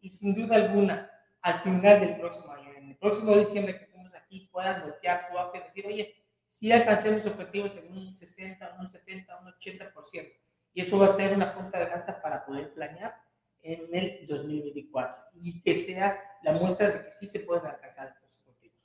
[0.00, 1.10] y sin duda alguna,
[1.42, 5.36] al final del próximo año, en el próximo diciembre que estemos aquí, puedas voltear tu
[5.36, 6.14] ojo y decir, oye,
[6.44, 10.32] si alcancemos objetivos en un 60, un 70, un 80%.
[10.74, 13.14] Y eso va a ser una punta de lanza para poder planear
[13.62, 18.30] en el 2024 y que sea la muestra de que sí se pueden alcanzar estos
[18.46, 18.78] objetivos.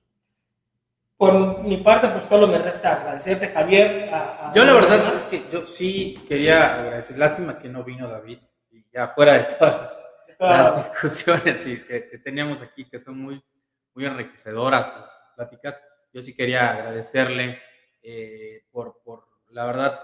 [1.18, 4.10] Por mi parte, pues solo me resta agradecerte, Javier.
[4.54, 8.40] yo la verdad es que yo sí quería agradecer, lástima que no vino David,
[8.72, 10.05] y ya fuera de todas
[10.40, 13.44] las discusiones y que, teníamos aquí, que son muy,
[13.94, 15.82] muy enriquecedoras las pláticas.
[16.14, 17.60] Yo sí quería agradecerle
[18.02, 20.00] eh, por, por, la verdad,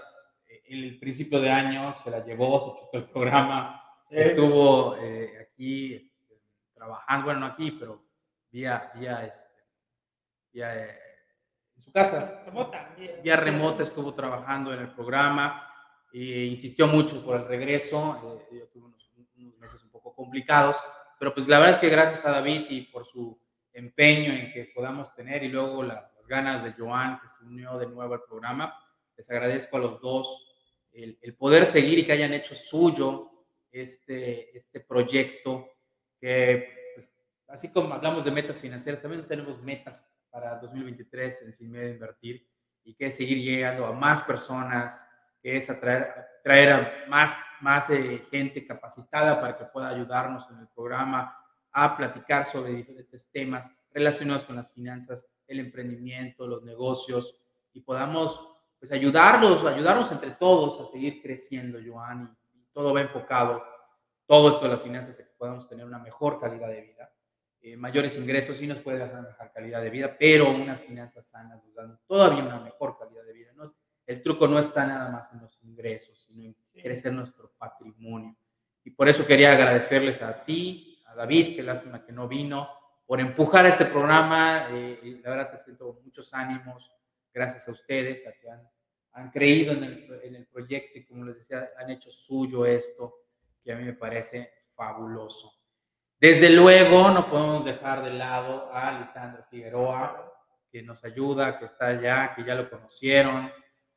[0.46, 5.94] eh, el principio de año se la llevó, se chocó el programa, estuvo eh, aquí
[5.94, 6.40] este,
[6.74, 8.04] trabajando, bueno, no aquí, pero
[8.50, 9.64] vía, vía, este,
[10.52, 10.98] vía eh,
[11.76, 12.42] en su casa.
[12.44, 12.94] Remota.
[13.22, 15.68] Vía remota estuvo trabajando en el programa
[16.12, 18.46] e insistió mucho por el regreso.
[18.52, 20.76] yo tuve unos, unos meses un poco complicados,
[21.18, 23.40] pero pues la verdad es que gracias a David y por su
[23.72, 27.86] empeño en que podamos tener y luego las ganas de Joan que se unió de
[27.86, 28.72] nuevo al programa,
[29.16, 30.48] les agradezco a los dos
[30.92, 33.30] el, poder seguir y que hayan hecho suyo
[33.70, 35.66] este, este proyecto,
[36.20, 41.70] que pues, así como hablamos de metas financieras, también tenemos metas para 2023 en Sin
[41.70, 42.48] Medio de Invertir
[42.84, 45.08] y que es seguir llegando a más personas,
[45.42, 50.58] que es atraer, traer a más, más eh, gente capacitada para que pueda ayudarnos en
[50.58, 51.36] el programa
[51.72, 57.40] a platicar sobre diferentes temas relacionados con las finanzas, el emprendimiento, los negocios
[57.72, 58.48] y podamos
[58.78, 63.62] pues ayudarlos, ayudarnos entre todos a seguir creciendo, Joan, y, todo va enfocado,
[64.26, 67.12] todo esto de las finanzas, de que podamos tener una mejor calidad de vida.
[67.60, 71.28] Eh, mayores ingresos sí nos puede dar una mejor calidad de vida, pero unas finanzas
[71.28, 73.21] sanas nos dan todavía una mejor calidad.
[74.12, 78.36] El truco no está nada más en los ingresos, sino en crecer nuestro patrimonio.
[78.84, 82.68] Y por eso quería agradecerles a ti, a David, que lástima que no vino,
[83.06, 84.68] por empujar este programa.
[84.70, 86.94] Eh, la verdad te siento muchos ánimos,
[87.32, 88.68] gracias a ustedes, a que han,
[89.12, 93.14] han creído en el, en el, proyecto y como les decía, han hecho suyo esto,
[93.64, 95.54] que a mí me parece fabuloso.
[96.20, 100.32] Desde luego, no podemos dejar de lado a Lisandro Figueroa,
[100.70, 103.50] que nos ayuda, que está allá, que ya lo conocieron,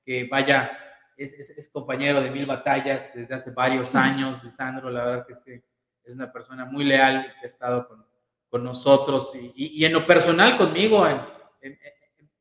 [0.05, 0.77] que vaya,
[1.17, 4.43] es, es, compañero de mil batallas desde hace varios años.
[4.43, 5.65] Lisandro, la verdad que este,
[6.03, 8.05] es una persona muy leal que ha estado con,
[8.49, 11.19] con nosotros y, y, y, en lo personal conmigo en,
[11.61, 11.79] en,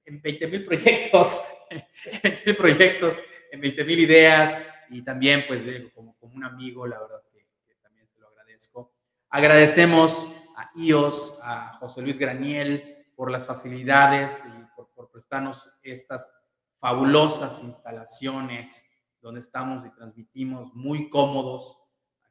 [0.05, 3.19] en 20 mil proyectos, en 20 mil proyectos,
[3.51, 7.47] en 20 mil ideas y también pues como, como un amigo, la verdad que,
[7.83, 8.93] también se lo agradezco.
[9.31, 16.44] Agradecemos a IOS, a José Luis Graniel por las facilidades y por, por prestarnos estas
[16.85, 18.87] fabulosas instalaciones
[19.23, 21.79] donde estamos y transmitimos muy cómodos.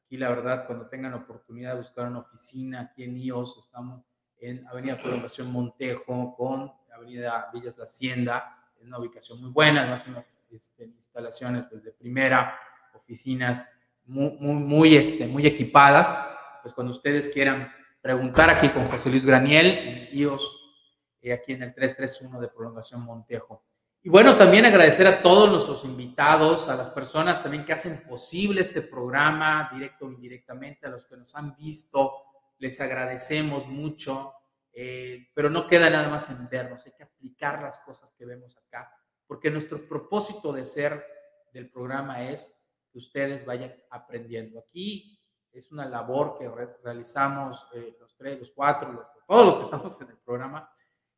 [0.06, 4.04] Aquí la verdad, cuando tengan oportunidad de buscar una oficina aquí en IOS, estamos
[4.38, 10.06] en Avenida Prolongación Montejo con Avenida Villas de Hacienda, en una ubicación muy buena, además
[10.52, 12.56] este, instalaciones pues, de primera,
[12.94, 13.68] oficinas
[14.06, 16.16] muy, muy, muy, este, muy equipadas.
[16.62, 17.74] Pues cuando ustedes quieran
[18.04, 20.76] preguntar aquí con José Luis Graniel, en IOS,
[21.24, 23.64] eh, aquí en el 331 de Prolongación Montejo.
[24.06, 28.60] Y bueno, también agradecer a todos nuestros invitados, a las personas también que hacen posible
[28.60, 32.12] este programa, directo o indirectamente, a los que nos han visto,
[32.58, 34.34] les agradecemos mucho.
[34.74, 38.58] Eh, pero no queda nada más en vernos, hay que aplicar las cosas que vemos
[38.58, 38.92] acá,
[39.26, 41.06] porque nuestro propósito de ser
[41.54, 44.60] del programa es que ustedes vayan aprendiendo.
[44.60, 45.18] Aquí
[45.52, 46.50] es una labor que
[46.84, 50.70] realizamos eh, los tres, los cuatro, todos los que estamos en el programa,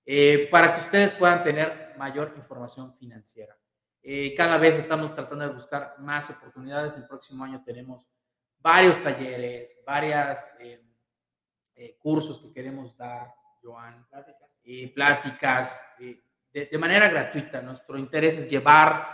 [0.06, 3.58] eh, para que ustedes puedan tener mayor información financiera.
[4.38, 6.95] cada vez estamos tratando de buscar más oportunidades.
[6.95, 8.06] El próximo año tenemos
[8.60, 10.39] varios talleres, varios
[11.99, 13.34] cursos que queremos dar
[13.64, 14.06] Joan,
[14.64, 15.95] y pláticas
[16.64, 17.62] de, manera gratuita.
[17.62, 19.06] Nuestro interés es llevar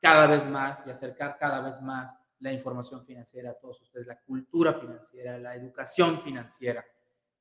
[0.00, 4.18] cada vez más y acercar cada vez más la información financiera a todos ustedes, la
[4.18, 6.84] cultura financiera, la educación financiera,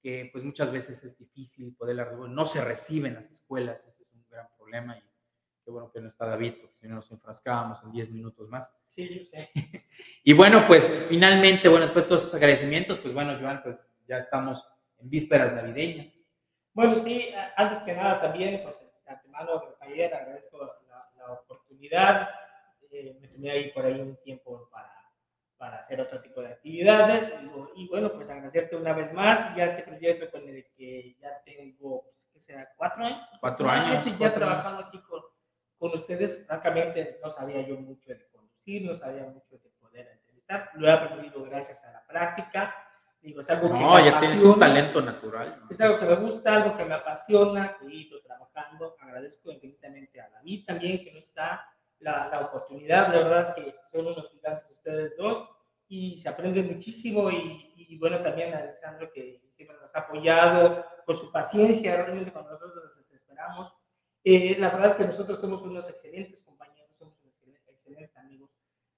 [0.02, 4.14] que pues muchas veces es difícil poderla no se recibe en las escuelas, eso es
[4.14, 5.02] un gran problema y
[5.64, 8.74] qué bueno que no está David, porque si no nos enfrascábamos en 10 minutos más.
[8.90, 9.52] Sí, yo sé.
[10.24, 13.78] y bueno, pues finalmente, bueno, después de todos esos agradecimientos, pues bueno, Joan, pues
[14.08, 16.26] ya estamos en vísperas navideñas.
[16.74, 22.30] Bueno, sí, antes que nada también, pues de antemano, Javier, agradezco la, oportunidad.
[22.92, 24.99] Eh, me tomé ahí por ahí un tiempo para,
[25.60, 27.32] para hacer otro tipo de actividades.
[27.76, 32.04] Y, bueno, pues agradecerte una vez más ya este proyecto con el que ya tengo,
[32.04, 32.74] pues, ¿qué será?
[32.76, 33.28] ¿Cuatro años?
[33.40, 34.18] Cuatro años.
[34.18, 35.22] Ya trabajando aquí con,
[35.78, 36.48] con ustedes.
[36.48, 40.72] Francamente, no sabía yo mucho de conducir, no sabía mucho de poder entrevistar.
[40.76, 42.74] Lo he aprendido gracias a la práctica
[43.22, 45.62] Digo, es algo que no, ya tienes un talento natural.
[45.70, 48.96] Es algo que me gusta, algo que me apasiona, he ido trabajando.
[48.98, 51.68] Agradezco infinitamente a David también, que no está
[52.00, 53.14] la, la oportunidad.
[53.14, 55.50] La verdad que son unos gigantes ustedes dos
[55.88, 57.30] y se aprende muchísimo.
[57.30, 62.32] Y, y, bueno, también a Alessandro, que siempre nos ha apoyado con su paciencia, realmente
[62.32, 63.74] cuando nosotros nos desesperamos.
[64.24, 68.52] Eh, la verdad que nosotros somos unos excelentes compañeros, somos unos excelentes amigos.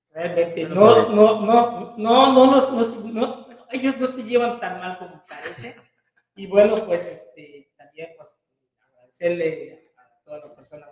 [0.09, 3.41] Realmente no, no, no, no, no, no, no
[3.71, 5.75] ellos no se llevan tan mal como parece.
[6.35, 8.37] Y bueno, pues este, también pues,
[8.81, 10.89] agradecerle a todas las personas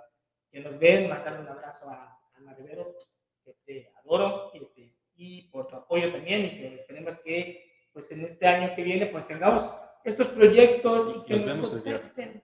[0.51, 2.95] que nos ven, mandarle un abrazo a Ana Rivero,
[3.43, 8.23] que te adoro este, y por tu apoyo también y que esperemos que pues en
[8.23, 9.69] este año que viene pues tengamos
[10.03, 12.43] estos proyectos y que nos, vemos el viernes.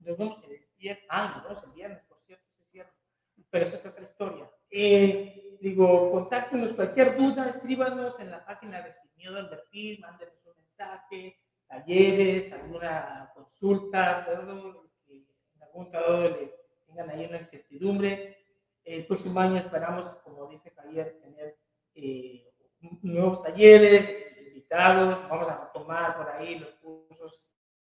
[0.00, 1.04] Nos vemos el viernes.
[1.08, 2.94] Ah, nos vemos el viernes, por cierto, es cierto.
[3.50, 4.50] Pero esa es otra historia.
[4.70, 10.44] Eh, digo, contáctenos cualquier duda, escríbanos en la página de Sin Miedo a Invertir, mándenos
[10.46, 16.65] un mensaje, talleres, alguna consulta, todo en algún caso le
[16.96, 18.38] tengan ahí una incertidumbre.
[18.84, 21.58] El próximo año esperamos, como dice Javier, tener
[21.94, 22.48] eh,
[23.02, 24.14] nuevos talleres,
[24.46, 27.40] invitados, vamos a retomar por ahí los cursos.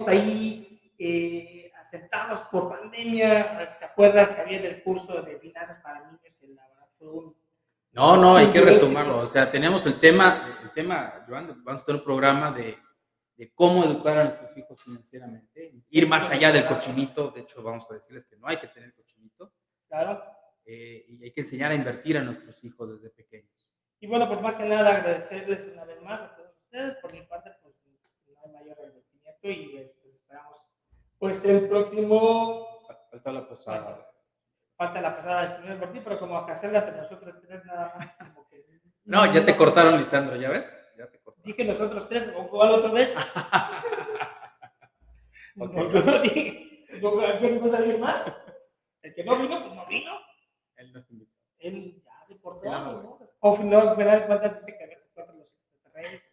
[0.07, 6.37] Ahí eh, asentados por pandemia, ¿te acuerdas había del curso de finanzas para niños?
[6.39, 7.37] Que la verdad fue un...
[7.93, 9.19] No, no, hay que retomarlo.
[9.19, 12.79] O sea, tenemos el tema, el tema, Joan, vamos a tener un programa de
[13.37, 17.91] de cómo educar a nuestros hijos financieramente, ir más allá del cochinito, de hecho vamos
[17.91, 19.53] a decirles que no hay que tener cochinito,
[19.89, 20.23] claro.
[20.65, 23.69] Eh, y hay que enseñar a invertir a nuestros hijos desde pequeños.
[23.99, 27.23] Y bueno, pues más que nada agradecerles una vez más a todos ustedes, por mi
[27.23, 30.59] parte pues no hay mayor agradecimiento y pues, esperamos
[31.23, 32.67] pues el próximo...
[33.09, 34.11] Falta la posada.
[34.77, 38.09] Falta la posada del señor Martín, pero como acá hacerla entre nosotros tres nada más.
[38.35, 38.65] Como que...
[39.05, 40.82] No, ya te cortaron, Lisandro, ¿ya ves?
[41.45, 43.15] Dije nosotros tres, ¿o cuál otra vez?
[45.57, 46.87] no, no dije.
[47.41, 48.33] ¿Quién va a salir más?
[49.03, 50.13] El que no vino, pues no vino.
[50.77, 51.39] Él no está invitado.
[51.59, 53.19] Él ya se portó, ¿no?
[53.41, 56.33] O no, al final cuentas dice que si encuentra los extraterrestres.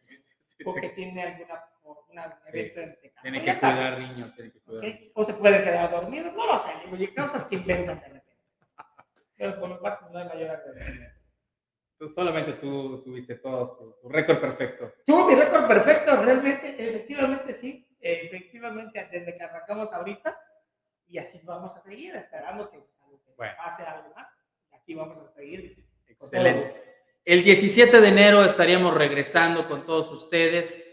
[0.66, 1.64] O que tiene alguna
[2.12, 5.12] una evento en Tiene que cuidar niños, tiene que cuidar niños.
[5.16, 8.36] O se puede quedar dormido, no lo sé, oye, cosas que inventan de repente.
[9.38, 11.19] Pero por lo parte no hay mayor agradecimiento
[12.08, 14.94] solamente tú tuviste todos tu, récord perfecto.
[15.06, 20.38] Tuvo mi récord perfecto, realmente, efectivamente sí, efectivamente desde que arrancamos ahorita
[21.08, 22.80] y así vamos a seguir esperando que,
[23.36, 24.28] pues, pase algo más.
[24.72, 25.86] Aquí vamos a seguir.
[26.08, 26.90] Excelente.
[27.26, 30.86] El 17 de enero estaríamos regresando con todos ustedes.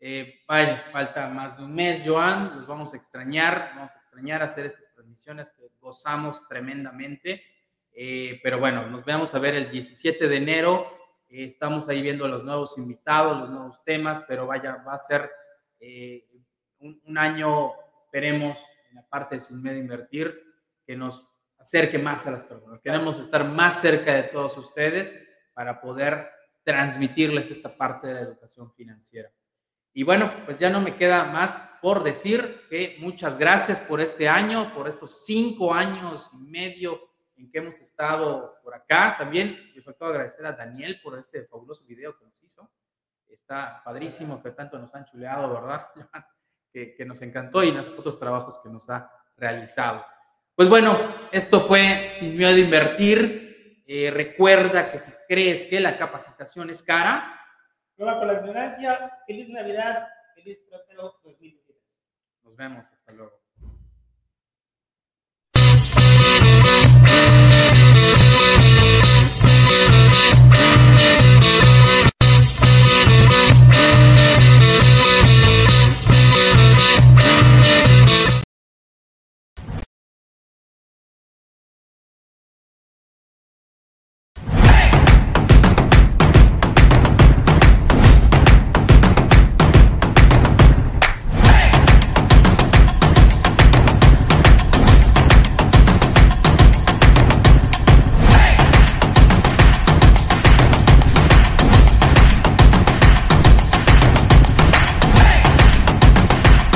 [0.00, 4.42] Eh, vaya, falta más de un mes, Joan, los vamos a extrañar, vamos a extrañar
[4.42, 7.42] hacer estas transmisiones que gozamos tremendamente.
[7.96, 10.86] Eh, pero bueno, nos vemos a ver el 17 de enero.
[11.28, 15.30] Eh, estamos ahí viendo los nuevos invitados, los nuevos temas, pero vaya, va a ser
[15.78, 16.26] eh,
[16.80, 18.58] un, año, esperemos,
[18.90, 20.42] en la parte de Sin Medio Invertir,
[20.84, 22.80] que nos acerque más a las personas.
[22.82, 25.16] Queremos estar más cerca de todos ustedes
[25.54, 26.28] para poder
[26.64, 29.30] transmitirles esta parte de la educación financiera.
[29.92, 34.28] Y bueno, pues ya no me queda más por decir que muchas gracias por este
[34.28, 39.16] año, por estos cinco años y medio en que hemos estado por acá.
[39.18, 42.70] También me faltó agradecer a Daniel por este fabuloso video que nos hizo.
[43.28, 45.88] Está padrísimo que tanto nos han chuleado, ¿verdad?
[46.72, 50.04] que, que nos encantó y los otros trabajos que nos ha realizado.
[50.54, 50.96] Pues bueno,
[51.32, 53.82] esto fue Sin Miedo a Invertir.
[53.86, 57.38] Eh, recuerda que si crees que la capacitación es cara,
[57.96, 59.18] prueba con la ignorancia.
[59.26, 61.76] Feliz Navidad, feliz próspero 2023.
[62.42, 63.43] Nos vemos, hasta luego.